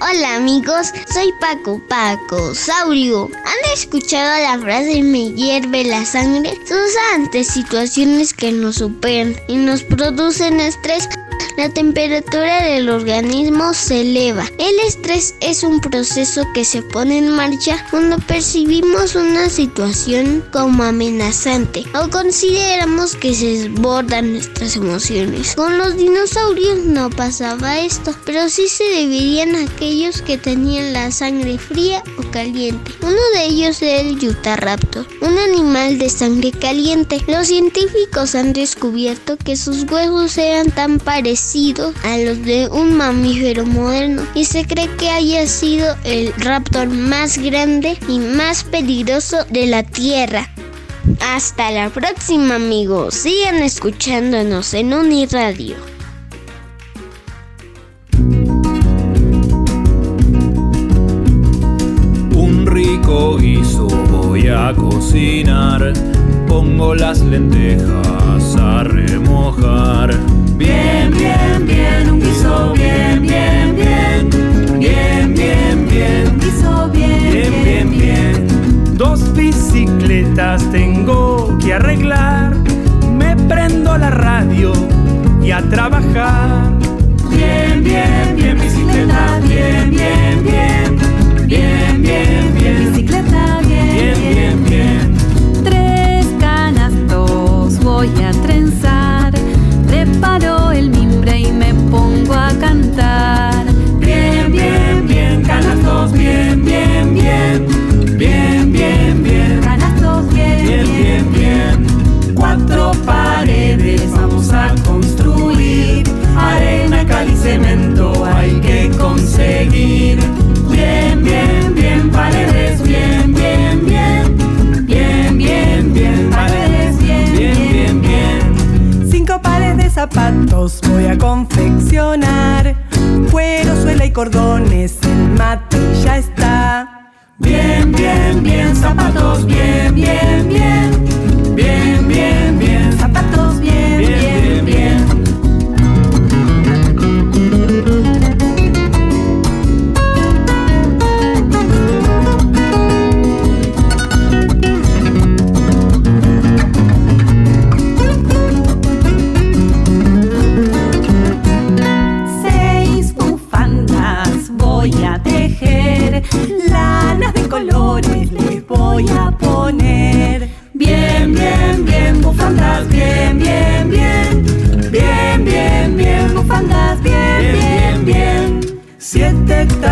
Hola 0.01 0.35
amigos, 0.35 0.91
soy 1.13 1.31
Paco 1.39 1.81
Paco 1.87 2.53
Saurio. 2.53 3.29
¿Han 3.33 3.73
escuchado 3.73 4.43
la 4.43 4.59
frase 4.59 5.01
me 5.01 5.31
hierve 5.31 5.85
la 5.85 6.03
sangre? 6.03 6.51
Se 6.65 6.73
usa 6.73 7.01
ante 7.15 7.43
situaciones 7.43 8.33
que 8.33 8.51
nos 8.51 8.75
superan 8.75 9.35
y 9.47 9.55
nos 9.55 9.81
producen 9.83 10.59
estrés. 10.59 11.07
La 11.55 11.69
temperatura 11.69 12.63
del 12.63 12.89
organismo 12.89 13.75
se 13.75 14.01
eleva. 14.01 14.43
El 14.57 14.79
estrés 14.87 15.35
es 15.39 15.61
un 15.61 15.79
proceso 15.81 16.41
que 16.55 16.65
se 16.65 16.81
pone 16.81 17.19
en 17.19 17.29
marcha 17.29 17.85
cuando 17.91 18.17
percibimos 18.17 19.13
una 19.13 19.49
situación 19.49 20.43
como 20.51 20.83
amenazante 20.83 21.83
o 21.93 22.09
consideramos 22.09 23.15
que 23.15 23.35
se 23.35 23.45
desbordan 23.45 24.33
nuestras 24.33 24.75
emociones. 24.75 25.53
Con 25.55 25.77
los 25.77 25.95
dinosaurios 25.95 26.79
no 26.79 27.11
pasaba 27.11 27.79
esto, 27.79 28.15
pero 28.25 28.49
sí 28.49 28.67
se 28.67 28.89
dividían 28.89 29.55
aquellos 29.55 30.23
que 30.23 30.39
tenían 30.39 30.93
la 30.93 31.11
sangre 31.11 31.59
fría 31.59 32.03
o 32.17 32.31
caliente. 32.31 32.91
Uno 33.03 33.21
de 33.35 33.45
ellos 33.45 33.79
era 33.83 34.01
el 34.01 34.19
Yutaraptor, 34.19 35.05
un 35.21 35.37
animal 35.37 35.99
de 35.99 36.09
sangre 36.09 36.51
caliente. 36.51 37.21
Los 37.27 37.47
científicos 37.47 38.33
han 38.33 38.53
descubierto 38.53 39.37
que 39.37 39.55
sus 39.55 39.83
huesos 39.83 40.35
eran 40.39 40.71
tan 40.71 40.97
parecidos 40.97 41.42
a 42.03 42.17
los 42.19 42.41
de 42.45 42.69
un 42.71 42.95
mamífero 42.95 43.65
moderno 43.65 44.25
y 44.33 44.45
se 44.45 44.65
cree 44.65 44.87
que 44.95 45.09
haya 45.09 45.45
sido 45.45 45.93
el 46.05 46.33
raptor 46.37 46.87
más 46.87 47.37
grande 47.37 47.97
y 48.07 48.17
más 48.17 48.63
peligroso 48.63 49.43
de 49.49 49.67
la 49.67 49.83
Tierra. 49.83 50.49
Hasta 51.19 51.69
la 51.71 51.89
próxima 51.89 52.55
amigos, 52.55 53.15
sigan 53.15 53.57
escuchándonos 53.57 54.73
en 54.73 54.93
Uniradio. 54.93 55.75
Un 62.33 62.65
rico 62.65 63.35
guiso 63.37 63.87
voy 64.09 64.47
a 64.47 64.73
cocinar. 64.73 65.91
Pongo 66.47 66.95
las 66.95 67.19
lentejas 67.19 68.55
a 68.55 68.83
remojar. 68.85 69.22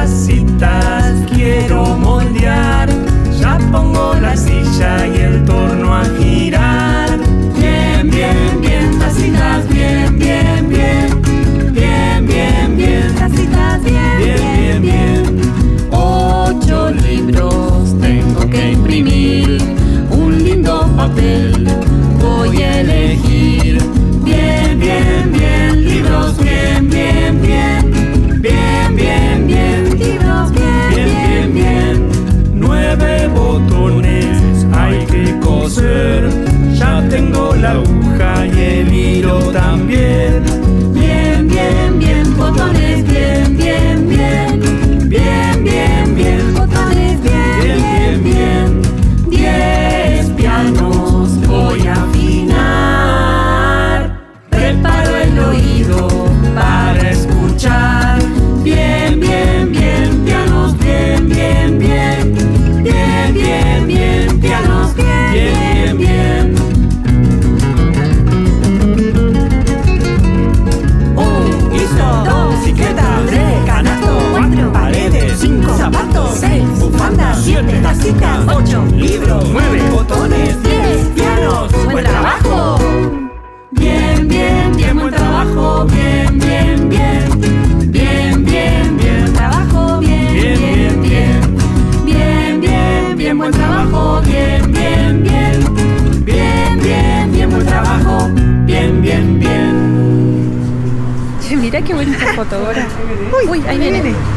necesitas. 0.01 0.80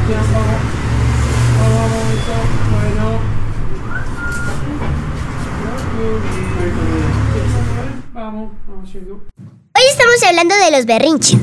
Hoy 0.07 0.13
estamos 9.89 10.23
hablando 10.29 10.55
de 10.57 10.71
los 10.73 10.85
berrinches. 10.85 11.39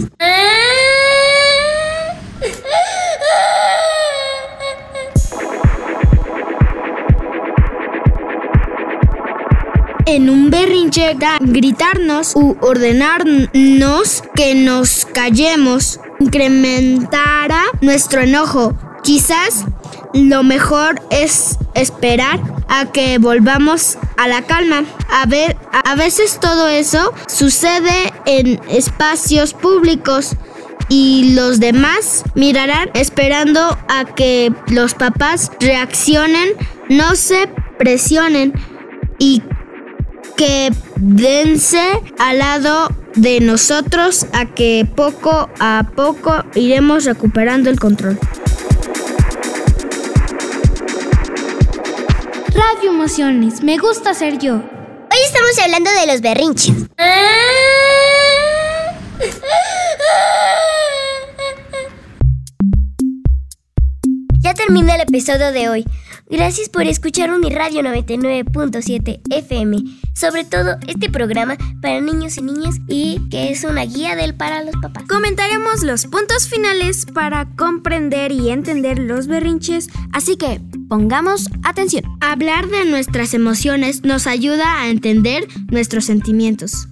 En 10.05 10.29
un 10.29 10.51
berrinche 10.51 11.17
gritarnos 11.39 12.35
u 12.35 12.57
ordenarnos 12.61 14.23
que 14.35 14.53
nos 14.53 15.07
callemos 15.11 15.99
incrementará 16.21 17.63
nuestro 17.81 18.21
enojo. 18.21 18.75
Quizás 19.03 19.65
lo 20.13 20.43
mejor 20.43 21.01
es 21.09 21.57
esperar 21.73 22.39
a 22.67 22.91
que 22.91 23.17
volvamos 23.17 23.97
a 24.17 24.27
la 24.27 24.43
calma. 24.43 24.85
A, 25.09 25.25
ver, 25.25 25.57
a 25.71 25.95
veces 25.95 26.39
todo 26.39 26.67
eso 26.67 27.11
sucede 27.27 28.13
en 28.25 28.61
espacios 28.69 29.53
públicos 29.53 30.35
y 30.89 31.33
los 31.33 31.59
demás 31.59 32.23
mirarán 32.35 32.91
esperando 32.93 33.77
a 33.87 34.05
que 34.05 34.53
los 34.67 34.93
papás 34.93 35.51
reaccionen, 35.59 36.49
no 36.89 37.15
se 37.15 37.49
presionen 37.79 38.53
y 39.17 39.41
que 40.37 40.71
dense 40.97 41.81
al 42.19 42.39
lado 42.39 42.89
de 43.15 43.39
nosotros 43.39 44.25
a 44.33 44.45
que 44.45 44.87
poco 44.95 45.49
a 45.59 45.91
poco 45.95 46.43
iremos 46.55 47.05
recuperando 47.05 47.69
el 47.69 47.79
control. 47.79 48.17
Radio 52.53 52.91
Emociones, 52.91 53.63
me 53.63 53.77
gusta 53.77 54.13
ser 54.13 54.37
yo. 54.37 54.55
Hoy 54.55 55.19
estamos 55.25 55.59
hablando 55.63 55.91
de 55.91 56.07
los 56.07 56.21
berrinches. 56.21 56.75
Ya 64.43 64.55
termina 64.55 64.95
el 64.95 65.01
episodio 65.01 65.51
de 65.51 65.69
hoy. 65.69 65.85
Gracias 66.31 66.69
por 66.69 66.83
escuchar 66.83 67.29
Uniradio 67.29 67.81
99.7 67.81 69.19
FM. 69.29 69.83
Sobre 70.15 70.45
todo 70.45 70.77
este 70.87 71.09
programa 71.09 71.57
para 71.81 71.99
niños 71.99 72.37
y 72.37 72.41
niñas 72.41 72.77
y 72.87 73.19
que 73.29 73.51
es 73.51 73.65
una 73.65 73.83
guía 73.83 74.15
del 74.15 74.33
para 74.33 74.63
los 74.63 74.73
papás. 74.81 75.03
Comentaremos 75.09 75.83
los 75.83 76.05
puntos 76.05 76.47
finales 76.47 77.05
para 77.05 77.49
comprender 77.57 78.31
y 78.31 78.49
entender 78.49 78.97
los 78.97 79.27
berrinches, 79.27 79.89
así 80.13 80.37
que 80.37 80.61
pongamos 80.87 81.47
atención. 81.63 82.05
Hablar 82.21 82.69
de 82.69 82.85
nuestras 82.85 83.33
emociones 83.33 84.05
nos 84.05 84.25
ayuda 84.25 84.79
a 84.79 84.87
entender 84.87 85.45
nuestros 85.69 86.05
sentimientos. 86.05 86.87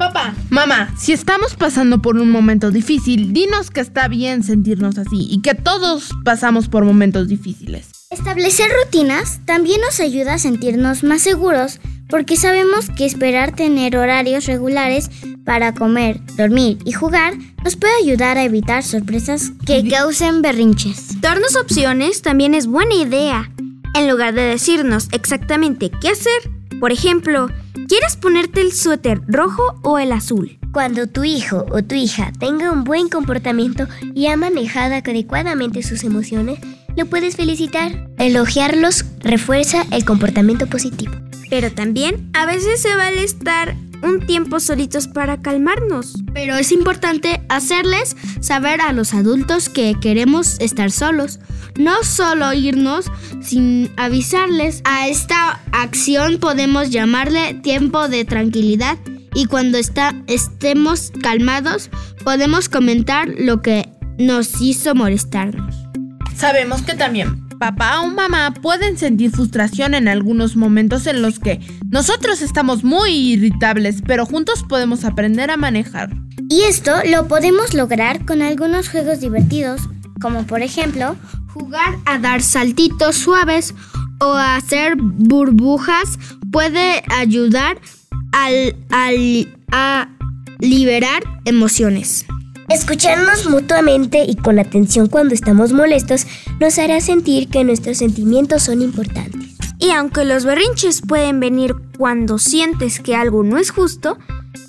Papá, 0.00 0.34
mamá, 0.48 0.92
si 0.98 1.12
estamos 1.12 1.54
pasando 1.54 2.02
por 2.02 2.16
un 2.16 2.32
momento 2.32 2.72
difícil, 2.72 3.32
dinos 3.32 3.70
que 3.70 3.82
está 3.82 4.08
bien 4.08 4.42
sentirnos 4.42 4.98
así 4.98 5.28
y 5.30 5.42
que 5.42 5.54
todos 5.54 6.10
pasamos 6.24 6.68
por 6.68 6.84
momentos 6.84 7.28
difíciles. 7.28 7.99
Establecer 8.10 8.68
rutinas 8.84 9.38
también 9.44 9.80
nos 9.82 10.00
ayuda 10.00 10.34
a 10.34 10.38
sentirnos 10.40 11.04
más 11.04 11.22
seguros 11.22 11.78
porque 12.08 12.36
sabemos 12.36 12.90
que 12.90 13.06
esperar 13.06 13.54
tener 13.54 13.96
horarios 13.96 14.46
regulares 14.46 15.08
para 15.44 15.74
comer, 15.74 16.20
dormir 16.36 16.78
y 16.84 16.90
jugar 16.90 17.34
nos 17.62 17.76
puede 17.76 17.92
ayudar 18.02 18.36
a 18.36 18.42
evitar 18.42 18.82
sorpresas 18.82 19.52
que 19.64 19.88
causen 19.88 20.42
berrinches. 20.42 21.20
Darnos 21.20 21.54
opciones 21.54 22.20
también 22.20 22.54
es 22.54 22.66
buena 22.66 22.94
idea. 22.96 23.48
En 23.94 24.10
lugar 24.10 24.34
de 24.34 24.42
decirnos 24.42 25.08
exactamente 25.12 25.92
qué 26.00 26.08
hacer, 26.08 26.50
por 26.80 26.90
ejemplo, 26.90 27.48
¿quieres 27.86 28.16
ponerte 28.16 28.60
el 28.60 28.72
suéter 28.72 29.20
rojo 29.28 29.78
o 29.84 30.00
el 30.00 30.10
azul? 30.10 30.58
Cuando 30.72 31.06
tu 31.06 31.22
hijo 31.22 31.64
o 31.70 31.84
tu 31.84 31.94
hija 31.94 32.32
tenga 32.40 32.72
un 32.72 32.82
buen 32.82 33.08
comportamiento 33.08 33.86
y 34.14 34.26
ha 34.26 34.36
manejado 34.36 34.94
adecuadamente 34.96 35.84
sus 35.84 36.02
emociones, 36.02 36.58
lo 36.96 37.06
puedes 37.06 37.36
felicitar. 37.36 38.08
Elogiarlos 38.18 39.04
refuerza 39.20 39.86
el 39.90 40.04
comportamiento 40.04 40.66
positivo. 40.66 41.12
Pero 41.48 41.72
también 41.72 42.30
a 42.32 42.46
veces 42.46 42.80
se 42.80 42.94
vale 42.94 43.24
estar 43.24 43.76
un 44.02 44.26
tiempo 44.26 44.60
solitos 44.60 45.08
para 45.08 45.42
calmarnos. 45.42 46.14
Pero 46.32 46.56
es 46.56 46.72
importante 46.72 47.42
hacerles 47.48 48.16
saber 48.40 48.80
a 48.80 48.92
los 48.92 49.14
adultos 49.14 49.68
que 49.68 49.94
queremos 50.00 50.58
estar 50.60 50.90
solos. 50.90 51.40
No 51.76 52.02
solo 52.02 52.52
irnos 52.52 53.06
sin 53.40 53.90
avisarles. 53.96 54.82
A 54.84 55.08
esta 55.08 55.60
acción 55.72 56.38
podemos 56.38 56.90
llamarle 56.90 57.54
tiempo 57.54 58.08
de 58.08 58.24
tranquilidad. 58.24 58.98
Y 59.34 59.46
cuando 59.46 59.78
está, 59.78 60.14
estemos 60.26 61.12
calmados, 61.22 61.90
podemos 62.24 62.68
comentar 62.68 63.28
lo 63.38 63.62
que 63.62 63.88
nos 64.18 64.60
hizo 64.60 64.94
molestarnos. 64.94 65.79
Sabemos 66.40 66.80
que 66.82 66.94
también 66.94 67.46
papá 67.58 68.00
o 68.00 68.06
mamá 68.08 68.54
pueden 68.54 68.96
sentir 68.96 69.30
frustración 69.30 69.92
en 69.92 70.08
algunos 70.08 70.56
momentos 70.56 71.06
en 71.06 71.20
los 71.20 71.38
que 71.38 71.60
nosotros 71.90 72.40
estamos 72.40 72.82
muy 72.84 73.10
irritables, 73.10 74.00
pero 74.06 74.24
juntos 74.24 74.64
podemos 74.66 75.04
aprender 75.04 75.50
a 75.50 75.58
manejar. 75.58 76.08
Y 76.48 76.62
esto 76.62 76.92
lo 77.10 77.28
podemos 77.28 77.74
lograr 77.74 78.24
con 78.24 78.40
algunos 78.40 78.88
juegos 78.88 79.20
divertidos, 79.20 79.82
como 80.22 80.44
por 80.46 80.62
ejemplo 80.62 81.16
Jugar 81.52 81.96
a 82.06 82.16
dar 82.18 82.40
saltitos 82.42 83.16
suaves 83.16 83.74
o 84.20 84.32
hacer 84.34 84.94
burbujas 84.96 86.18
puede 86.52 87.02
ayudar 87.10 87.78
al, 88.32 88.76
al- 88.90 89.58
a 89.72 90.08
liberar 90.60 91.22
emociones. 91.44 92.24
Escucharnos 92.70 93.46
mutuamente 93.50 94.24
y 94.24 94.36
con 94.36 94.60
atención 94.60 95.08
cuando 95.08 95.34
estamos 95.34 95.72
molestos 95.72 96.24
nos 96.60 96.78
hará 96.78 97.00
sentir 97.00 97.48
que 97.48 97.64
nuestros 97.64 97.98
sentimientos 97.98 98.62
son 98.62 98.80
importantes. 98.80 99.56
Y 99.80 99.90
aunque 99.90 100.24
los 100.24 100.44
berrinches 100.44 101.02
pueden 101.02 101.40
venir 101.40 101.74
cuando 101.98 102.38
sientes 102.38 103.00
que 103.00 103.16
algo 103.16 103.42
no 103.42 103.58
es 103.58 103.72
justo, 103.72 104.18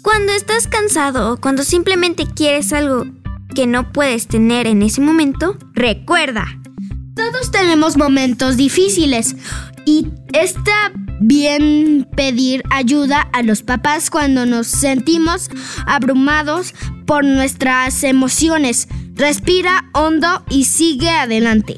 cuando 0.02 0.32
estás 0.32 0.66
cansado 0.66 1.32
o 1.32 1.38
cuando 1.38 1.64
simplemente 1.64 2.26
quieres 2.26 2.74
algo 2.74 3.06
que 3.54 3.68
no 3.68 3.91
puedes 3.91 4.28
tener 4.28 4.66
en 4.66 4.82
ese 4.82 5.02
momento, 5.02 5.58
recuerda. 5.76 6.47
Todos 7.16 7.52
tenemos 7.52 7.97
momentos 7.97 8.58
difíciles 8.58 9.36
y 9.86 10.08
está 10.34 10.91
bien 11.22 12.07
pedir 12.15 12.63
ayuda 12.72 13.22
a 13.32 13.43
los 13.43 13.61
papás 13.61 14.09
cuando 14.09 14.45
nos 14.45 14.67
sentimos 14.67 15.49
abrumados 15.86 16.74
por 17.05 17.24
nuestras 17.24 18.03
emociones. 18.03 18.88
Respira 19.13 19.86
hondo 19.93 20.43
y 20.49 20.65
sigue 20.65 21.09
adelante. 21.09 21.78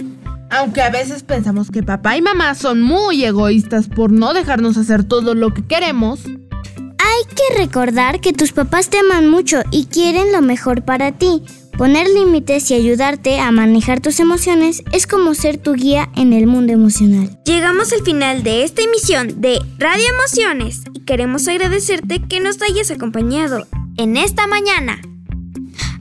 Aunque 0.50 0.82
a 0.82 0.90
veces 0.90 1.24
pensamos 1.24 1.72
que 1.72 1.84
papá 1.84 2.16
y 2.16 2.22
mamá 2.22 2.56
son 2.56 2.82
muy 2.82 3.24
egoístas 3.26 3.88
por 3.88 4.12
no 4.12 4.34
dejarnos 4.34 4.78
hacer 4.78 5.04
todo 5.04 5.36
lo 5.36 5.54
que 5.54 5.66
queremos, 5.66 6.22
Hay 6.26 7.36
que 7.36 7.58
recordar 7.62 8.22
que 8.22 8.34
tus 8.34 8.54
papás 8.54 8.90
te 8.90 8.98
aman 8.98 9.30
mucho 9.30 9.62
y 9.72 9.86
quieren 9.86 10.32
lo 10.32 10.42
mejor 10.42 10.84
para 10.84 11.12
ti. 11.12 11.44
Poner 11.78 12.08
límites 12.08 12.70
y 12.70 12.76
ayudarte 12.76 13.40
a 13.40 13.52
manejar 13.52 14.00
tus 14.00 14.20
emociones 14.20 14.84
es 14.92 15.08
como 15.08 15.34
ser 15.34 15.58
tu 15.58 15.74
guía 15.74 16.10
en 16.16 16.32
el 16.32 16.46
mundo 16.46 16.72
emocional. 16.72 17.40
Llegamos 17.46 17.92
al 17.94 18.04
final 18.04 18.44
de 18.44 18.64
esta 18.64 18.84
emisión 18.84 19.42
de 19.42 19.60
Radio 19.80 20.06
Emociones 20.20 20.84
y 20.94 21.00
queremos 21.00 21.48
agradecerte 21.48 22.22
que 22.22 22.42
nos 22.42 22.62
hayas 22.62 22.92
acompañado 22.92 23.68
en 23.98 24.18
esta 24.18 24.46
mañana. 24.46 25.02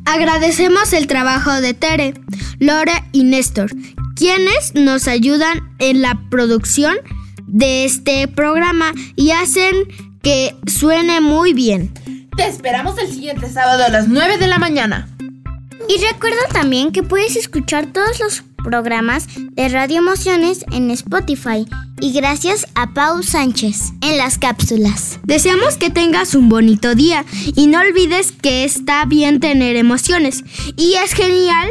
Agradecemos 0.05 0.93
el 0.93 1.07
trabajo 1.07 1.53
de 1.62 1.73
Tere, 1.73 2.14
Lore 2.59 2.93
y 3.12 3.25
Néstor, 3.25 3.70
quienes 4.14 4.75
nos 4.75 5.09
ayudan 5.09 5.75
en 5.79 6.03
la 6.03 6.20
producción 6.31 6.97
de 7.47 7.87
este 7.87 8.29
programa 8.29 8.93
y 9.16 9.31
hacen 9.31 9.75
que 10.23 10.55
suene 10.66 11.23
muy 11.23 11.55
bien. 11.55 11.95
te 12.37 12.47
esperamos 12.47 12.99
el 12.99 13.09
siguiente 13.09 13.49
sábado 13.51 13.85
a 13.85 13.89
las 13.89 14.09
9 14.09 14.37
de 14.37 14.47
la 14.47 14.59
mañana. 14.59 15.09
Y 15.89 15.99
recuerda 16.05 16.49
también 16.53 16.93
que 16.93 17.03
puedes 17.03 17.37
escuchar 17.37 17.87
todos 17.87 18.20
los 18.20 18.43
programas 18.62 19.26
de 19.37 19.68
Radio 19.68 19.99
Emociones 19.99 20.64
en 20.70 20.91
Spotify 20.91 21.66
y 22.01 22.12
gracias 22.12 22.66
a 22.74 22.93
Paul 22.95 23.24
Sánchez 23.24 23.93
en 24.01 24.18
las 24.18 24.39
cápsulas. 24.39 25.18
Deseamos 25.24 25.76
que 25.76 25.91
tengas 25.91 26.35
un 26.35 26.49
bonito 26.49 26.95
día 26.95 27.24
y 27.57 27.66
no 27.66 27.80
olvides 27.80 28.33
que 28.33 28.64
está 28.64 29.05
bien 29.05 29.41
tener 29.41 29.76
emociones 29.76 30.45
y 30.76 30.95
es 30.95 31.12
genial 31.12 31.68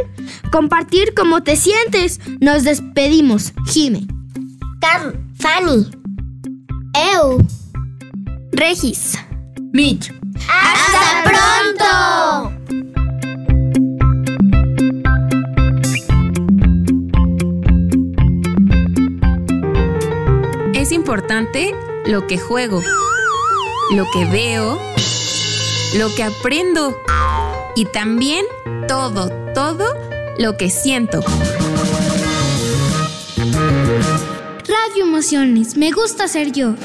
compartir 0.51 1.14
cómo 1.16 1.43
te 1.43 1.55
sientes. 1.55 2.20
Nos 2.39 2.64
despedimos, 2.64 3.53
Jime. 3.68 4.07
Cam, 4.80 5.14
Fanny, 5.36 5.88
Eu. 6.93 7.45
Regis. 8.51 9.18
Mitch. 9.74 10.12
¡Hasta 10.49 11.24
pronto! 11.24 12.61
Importante 20.91 21.75
lo 22.05 22.27
que 22.27 22.37
juego, 22.37 22.81
lo 23.95 24.05
que 24.13 24.25
veo, 24.25 24.79
lo 25.97 26.13
que 26.15 26.23
aprendo 26.23 27.01
y 27.75 27.85
también 27.85 28.45
todo, 28.87 29.29
todo 29.53 29.85
lo 30.37 30.57
que 30.57 30.69
siento. 30.69 31.21
Radio 34.67 35.03
Emociones, 35.03 35.77
me 35.77 35.91
gusta 35.91 36.27
ser 36.27 36.51
yo. 36.51 36.75